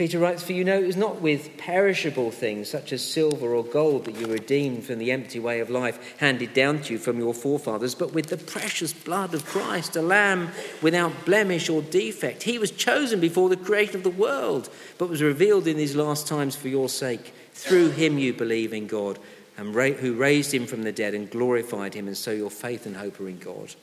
Peter 0.00 0.18
writes, 0.18 0.42
For 0.42 0.54
you 0.54 0.64
know 0.64 0.80
it 0.80 0.86
was 0.86 0.96
not 0.96 1.20
with 1.20 1.58
perishable 1.58 2.30
things 2.30 2.70
such 2.70 2.90
as 2.94 3.06
silver 3.06 3.54
or 3.54 3.62
gold 3.62 4.06
that 4.06 4.16
you 4.16 4.28
redeemed 4.28 4.82
from 4.82 4.98
the 4.98 5.12
empty 5.12 5.38
way 5.38 5.60
of 5.60 5.68
life 5.68 6.18
handed 6.18 6.54
down 6.54 6.80
to 6.80 6.94
you 6.94 6.98
from 6.98 7.18
your 7.18 7.34
forefathers, 7.34 7.94
but 7.94 8.14
with 8.14 8.28
the 8.28 8.38
precious 8.38 8.94
blood 8.94 9.34
of 9.34 9.44
Christ, 9.44 9.96
a 9.96 10.00
lamb 10.00 10.52
without 10.80 11.26
blemish 11.26 11.68
or 11.68 11.82
defect. 11.82 12.44
He 12.44 12.58
was 12.58 12.70
chosen 12.70 13.20
before 13.20 13.50
the 13.50 13.58
creation 13.58 13.96
of 13.96 14.02
the 14.02 14.08
world, 14.08 14.70
but 14.96 15.10
was 15.10 15.20
revealed 15.20 15.66
in 15.66 15.76
these 15.76 15.94
last 15.94 16.26
times 16.26 16.56
for 16.56 16.68
your 16.68 16.88
sake. 16.88 17.34
Through 17.52 17.90
him 17.90 18.16
you 18.16 18.32
believe 18.32 18.72
in 18.72 18.86
God, 18.86 19.18
and 19.58 19.74
who 19.74 20.14
raised 20.14 20.54
him 20.54 20.66
from 20.66 20.82
the 20.82 20.92
dead 20.92 21.12
and 21.12 21.30
glorified 21.30 21.92
him, 21.92 22.06
and 22.06 22.16
so 22.16 22.30
your 22.30 22.50
faith 22.50 22.86
and 22.86 22.96
hope 22.96 23.20
are 23.20 23.28
in 23.28 23.38
God. 23.38 23.74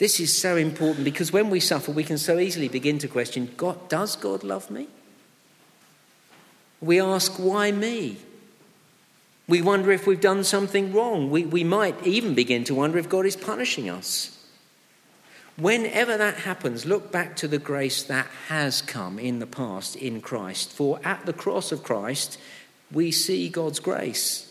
This 0.00 0.18
is 0.18 0.34
so 0.34 0.56
important 0.56 1.04
because 1.04 1.30
when 1.30 1.50
we 1.50 1.60
suffer, 1.60 1.92
we 1.92 2.04
can 2.04 2.16
so 2.16 2.38
easily 2.38 2.68
begin 2.68 2.98
to 3.00 3.06
question 3.06 3.52
God, 3.58 3.90
does 3.90 4.16
God 4.16 4.42
love 4.42 4.70
me? 4.70 4.88
We 6.80 6.98
ask, 6.98 7.32
why 7.32 7.70
me? 7.70 8.16
We 9.46 9.60
wonder 9.60 9.92
if 9.92 10.06
we've 10.06 10.18
done 10.18 10.42
something 10.42 10.94
wrong. 10.94 11.30
We, 11.30 11.44
we 11.44 11.64
might 11.64 12.06
even 12.06 12.34
begin 12.34 12.64
to 12.64 12.74
wonder 12.74 12.96
if 12.96 13.10
God 13.10 13.26
is 13.26 13.36
punishing 13.36 13.90
us. 13.90 14.38
Whenever 15.58 16.16
that 16.16 16.36
happens, 16.36 16.86
look 16.86 17.12
back 17.12 17.36
to 17.36 17.46
the 17.46 17.58
grace 17.58 18.02
that 18.04 18.26
has 18.48 18.80
come 18.80 19.18
in 19.18 19.38
the 19.38 19.46
past 19.46 19.96
in 19.96 20.22
Christ. 20.22 20.72
For 20.72 20.98
at 21.04 21.26
the 21.26 21.34
cross 21.34 21.72
of 21.72 21.82
Christ, 21.82 22.40
we 22.90 23.12
see 23.12 23.50
God's 23.50 23.80
grace. 23.80 24.49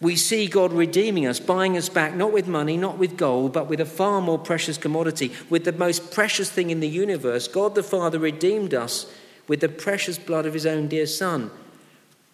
We 0.00 0.14
see 0.14 0.46
God 0.46 0.72
redeeming 0.72 1.26
us, 1.26 1.40
buying 1.40 1.76
us 1.76 1.88
back, 1.88 2.14
not 2.14 2.32
with 2.32 2.46
money, 2.46 2.76
not 2.76 2.98
with 2.98 3.16
gold, 3.16 3.52
but 3.52 3.68
with 3.68 3.80
a 3.80 3.86
far 3.86 4.20
more 4.20 4.38
precious 4.38 4.78
commodity, 4.78 5.32
with 5.50 5.64
the 5.64 5.72
most 5.72 6.12
precious 6.12 6.50
thing 6.50 6.70
in 6.70 6.78
the 6.80 6.88
universe. 6.88 7.48
God 7.48 7.74
the 7.74 7.82
Father 7.82 8.18
redeemed 8.18 8.74
us 8.74 9.12
with 9.48 9.60
the 9.60 9.68
precious 9.68 10.16
blood 10.16 10.46
of 10.46 10.54
his 10.54 10.66
own 10.66 10.86
dear 10.86 11.06
Son. 11.06 11.50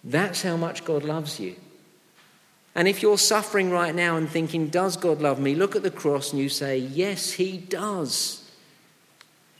That's 0.03 0.43
how 0.43 0.59
much 0.59 0.85
God 0.85 1.05
loves 1.05 1.41
you. 1.41 1.57
And 2.75 2.89
if 2.89 3.01
you're 3.01 3.19
suffering 3.19 3.71
right 3.71 3.95
now 3.95 4.17
and 4.17 4.29
thinking, 4.29 4.69
Does 4.69 4.97
God 4.97 5.23
love 5.23 5.39
me? 5.39 5.55
Look 5.55 5.75
at 5.75 5.83
the 5.83 5.91
cross 5.91 6.33
and 6.33 6.43
you 6.43 6.51
say, 6.51 6.77
Yes, 6.77 7.33
he 7.33 7.57
does. 7.57 8.41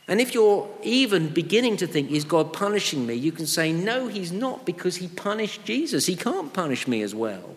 And 0.07 0.21
if 0.21 0.35
you're 0.35 0.69
even 0.83 1.29
beginning 1.29 1.77
to 1.77 1.87
think, 1.87 2.11
Is 2.11 2.25
God 2.25 2.53
punishing 2.53 3.07
me? 3.07 3.15
You 3.15 3.31
can 3.31 3.47
say, 3.47 3.71
No, 3.71 4.07
he's 4.07 4.31
not, 4.31 4.65
because 4.65 4.97
he 4.97 5.07
punished 5.07 5.63
Jesus. 5.63 6.05
He 6.05 6.15
can't 6.15 6.53
punish 6.53 6.87
me 6.87 7.01
as 7.01 7.15
well. 7.15 7.55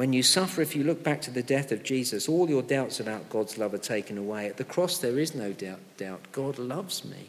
When 0.00 0.14
you 0.14 0.22
suffer, 0.22 0.62
if 0.62 0.74
you 0.74 0.82
look 0.82 1.02
back 1.02 1.20
to 1.20 1.30
the 1.30 1.42
death 1.42 1.72
of 1.72 1.82
Jesus, 1.82 2.26
all 2.26 2.48
your 2.48 2.62
doubts 2.62 3.00
about 3.00 3.28
God's 3.28 3.58
love 3.58 3.74
are 3.74 3.76
taken 3.76 4.16
away. 4.16 4.46
At 4.46 4.56
the 4.56 4.64
cross, 4.64 4.96
there 4.96 5.18
is 5.18 5.34
no 5.34 5.52
doubt. 5.52 5.80
doubt. 5.98 6.22
God 6.32 6.58
loves 6.58 7.04
me. 7.04 7.28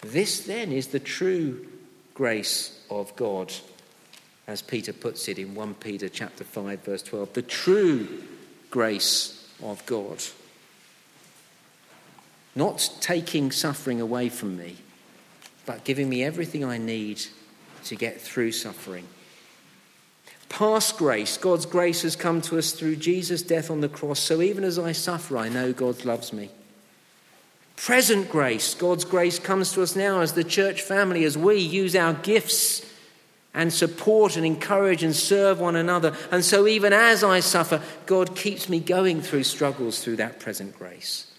This 0.00 0.40
then 0.40 0.72
is 0.72 0.86
the 0.86 0.98
true 0.98 1.66
grace 2.14 2.82
of 2.88 3.14
God, 3.16 3.52
as 4.46 4.62
Peter 4.62 4.94
puts 4.94 5.28
it 5.28 5.38
in 5.38 5.54
1 5.54 5.74
Peter 5.74 6.08
chapter 6.08 6.42
5, 6.42 6.84
verse 6.84 7.02
12. 7.02 7.34
The 7.34 7.42
true 7.42 8.24
grace 8.70 9.52
of 9.62 9.84
God. 9.84 10.22
Not 12.54 12.94
taking 13.02 13.52
suffering 13.52 14.00
away 14.00 14.30
from 14.30 14.56
me, 14.56 14.76
but 15.66 15.84
giving 15.84 16.08
me 16.08 16.24
everything 16.24 16.64
I 16.64 16.78
need 16.78 17.20
to 17.84 17.94
get 17.94 18.18
through 18.18 18.52
suffering 18.52 19.06
Past 20.56 20.96
grace, 20.96 21.36
God's 21.36 21.66
grace 21.66 22.00
has 22.00 22.16
come 22.16 22.40
to 22.40 22.56
us 22.56 22.72
through 22.72 22.96
Jesus' 22.96 23.42
death 23.42 23.70
on 23.70 23.82
the 23.82 23.90
cross. 23.90 24.18
So 24.18 24.40
even 24.40 24.64
as 24.64 24.78
I 24.78 24.92
suffer, 24.92 25.36
I 25.36 25.50
know 25.50 25.74
God 25.74 26.06
loves 26.06 26.32
me. 26.32 26.48
Present 27.76 28.30
grace, 28.30 28.72
God's 28.72 29.04
grace 29.04 29.38
comes 29.38 29.72
to 29.72 29.82
us 29.82 29.94
now 29.94 30.22
as 30.22 30.32
the 30.32 30.42
church 30.42 30.80
family, 30.80 31.24
as 31.24 31.36
we 31.36 31.56
use 31.56 31.94
our 31.94 32.14
gifts 32.14 32.90
and 33.52 33.70
support 33.70 34.38
and 34.38 34.46
encourage 34.46 35.02
and 35.02 35.14
serve 35.14 35.60
one 35.60 35.76
another. 35.76 36.16
And 36.30 36.42
so, 36.42 36.66
even 36.66 36.94
as 36.94 37.22
I 37.22 37.40
suffer, 37.40 37.82
God 38.06 38.34
keeps 38.34 38.66
me 38.66 38.80
going 38.80 39.20
through 39.20 39.44
struggles 39.44 40.02
through 40.02 40.16
that 40.16 40.40
present 40.40 40.78
grace. 40.78 41.30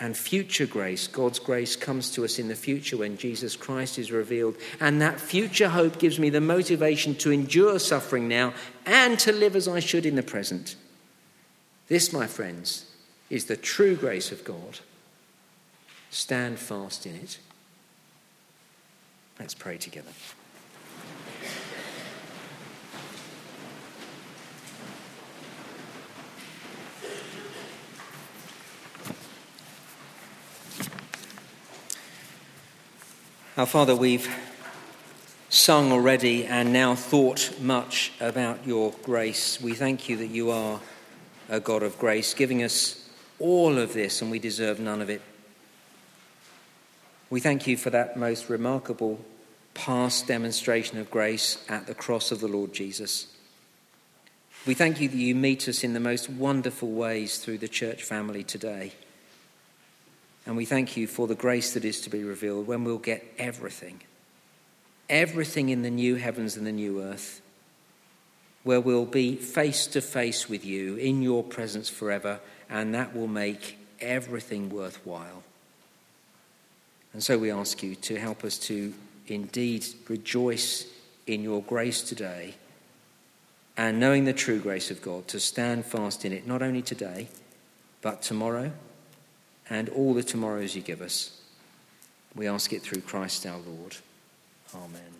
And 0.00 0.16
future 0.16 0.66
grace, 0.66 1.08
God's 1.08 1.40
grace, 1.40 1.74
comes 1.74 2.12
to 2.12 2.24
us 2.24 2.38
in 2.38 2.46
the 2.46 2.54
future 2.54 2.96
when 2.96 3.16
Jesus 3.16 3.56
Christ 3.56 3.98
is 3.98 4.12
revealed. 4.12 4.56
And 4.78 5.02
that 5.02 5.18
future 5.18 5.68
hope 5.68 5.98
gives 5.98 6.20
me 6.20 6.30
the 6.30 6.40
motivation 6.40 7.16
to 7.16 7.32
endure 7.32 7.80
suffering 7.80 8.28
now 8.28 8.54
and 8.86 9.18
to 9.18 9.32
live 9.32 9.56
as 9.56 9.66
I 9.66 9.80
should 9.80 10.06
in 10.06 10.14
the 10.14 10.22
present. 10.22 10.76
This, 11.88 12.12
my 12.12 12.28
friends, 12.28 12.84
is 13.28 13.46
the 13.46 13.56
true 13.56 13.96
grace 13.96 14.30
of 14.30 14.44
God. 14.44 14.78
Stand 16.10 16.58
fast 16.58 17.04
in 17.04 17.16
it. 17.16 17.38
Let's 19.40 19.54
pray 19.54 19.78
together. 19.78 20.10
Our 33.58 33.66
Father, 33.66 33.96
we've 33.96 34.32
sung 35.48 35.90
already 35.90 36.46
and 36.46 36.72
now 36.72 36.94
thought 36.94 37.60
much 37.60 38.12
about 38.20 38.64
your 38.64 38.92
grace. 39.02 39.60
We 39.60 39.74
thank 39.74 40.08
you 40.08 40.16
that 40.18 40.28
you 40.28 40.52
are 40.52 40.78
a 41.48 41.58
God 41.58 41.82
of 41.82 41.98
grace, 41.98 42.34
giving 42.34 42.62
us 42.62 43.10
all 43.40 43.76
of 43.76 43.94
this, 43.94 44.22
and 44.22 44.30
we 44.30 44.38
deserve 44.38 44.78
none 44.78 45.02
of 45.02 45.10
it. 45.10 45.22
We 47.30 47.40
thank 47.40 47.66
you 47.66 47.76
for 47.76 47.90
that 47.90 48.16
most 48.16 48.48
remarkable 48.48 49.18
past 49.74 50.28
demonstration 50.28 50.96
of 50.98 51.10
grace 51.10 51.58
at 51.68 51.88
the 51.88 51.94
cross 51.94 52.30
of 52.30 52.38
the 52.38 52.46
Lord 52.46 52.72
Jesus. 52.72 53.26
We 54.68 54.74
thank 54.74 55.00
you 55.00 55.08
that 55.08 55.16
you 55.16 55.34
meet 55.34 55.68
us 55.68 55.82
in 55.82 55.94
the 55.94 55.98
most 56.00 56.30
wonderful 56.30 56.92
ways 56.92 57.38
through 57.38 57.58
the 57.58 57.66
church 57.66 58.04
family 58.04 58.44
today. 58.44 58.92
And 60.48 60.56
we 60.56 60.64
thank 60.64 60.96
you 60.96 61.06
for 61.06 61.26
the 61.26 61.34
grace 61.34 61.74
that 61.74 61.84
is 61.84 62.00
to 62.00 62.10
be 62.10 62.24
revealed 62.24 62.66
when 62.66 62.82
we'll 62.82 62.96
get 62.96 63.22
everything, 63.36 64.00
everything 65.10 65.68
in 65.68 65.82
the 65.82 65.90
new 65.90 66.14
heavens 66.14 66.56
and 66.56 66.66
the 66.66 66.72
new 66.72 67.02
earth, 67.02 67.42
where 68.64 68.80
we'll 68.80 69.04
be 69.04 69.36
face 69.36 69.86
to 69.88 70.00
face 70.00 70.48
with 70.48 70.64
you 70.64 70.96
in 70.96 71.20
your 71.20 71.44
presence 71.44 71.90
forever, 71.90 72.40
and 72.70 72.94
that 72.94 73.14
will 73.14 73.26
make 73.26 73.76
everything 74.00 74.70
worthwhile. 74.70 75.42
And 77.12 77.22
so 77.22 77.36
we 77.36 77.50
ask 77.50 77.82
you 77.82 77.94
to 77.96 78.18
help 78.18 78.42
us 78.42 78.56
to 78.60 78.94
indeed 79.26 79.84
rejoice 80.08 80.86
in 81.26 81.42
your 81.42 81.60
grace 81.60 82.00
today 82.00 82.54
and 83.76 84.00
knowing 84.00 84.24
the 84.24 84.32
true 84.32 84.60
grace 84.60 84.90
of 84.90 85.02
God, 85.02 85.28
to 85.28 85.40
stand 85.40 85.84
fast 85.84 86.24
in 86.24 86.32
it, 86.32 86.46
not 86.46 86.62
only 86.62 86.80
today, 86.80 87.28
but 88.00 88.22
tomorrow 88.22 88.72
and 89.70 89.88
all 89.90 90.14
the 90.14 90.22
tomorrows 90.22 90.74
you 90.74 90.82
give 90.82 91.00
us. 91.00 91.40
We 92.34 92.46
ask 92.46 92.72
it 92.72 92.82
through 92.82 93.02
Christ 93.02 93.46
our 93.46 93.58
Lord. 93.58 93.96
Amen. 94.74 95.17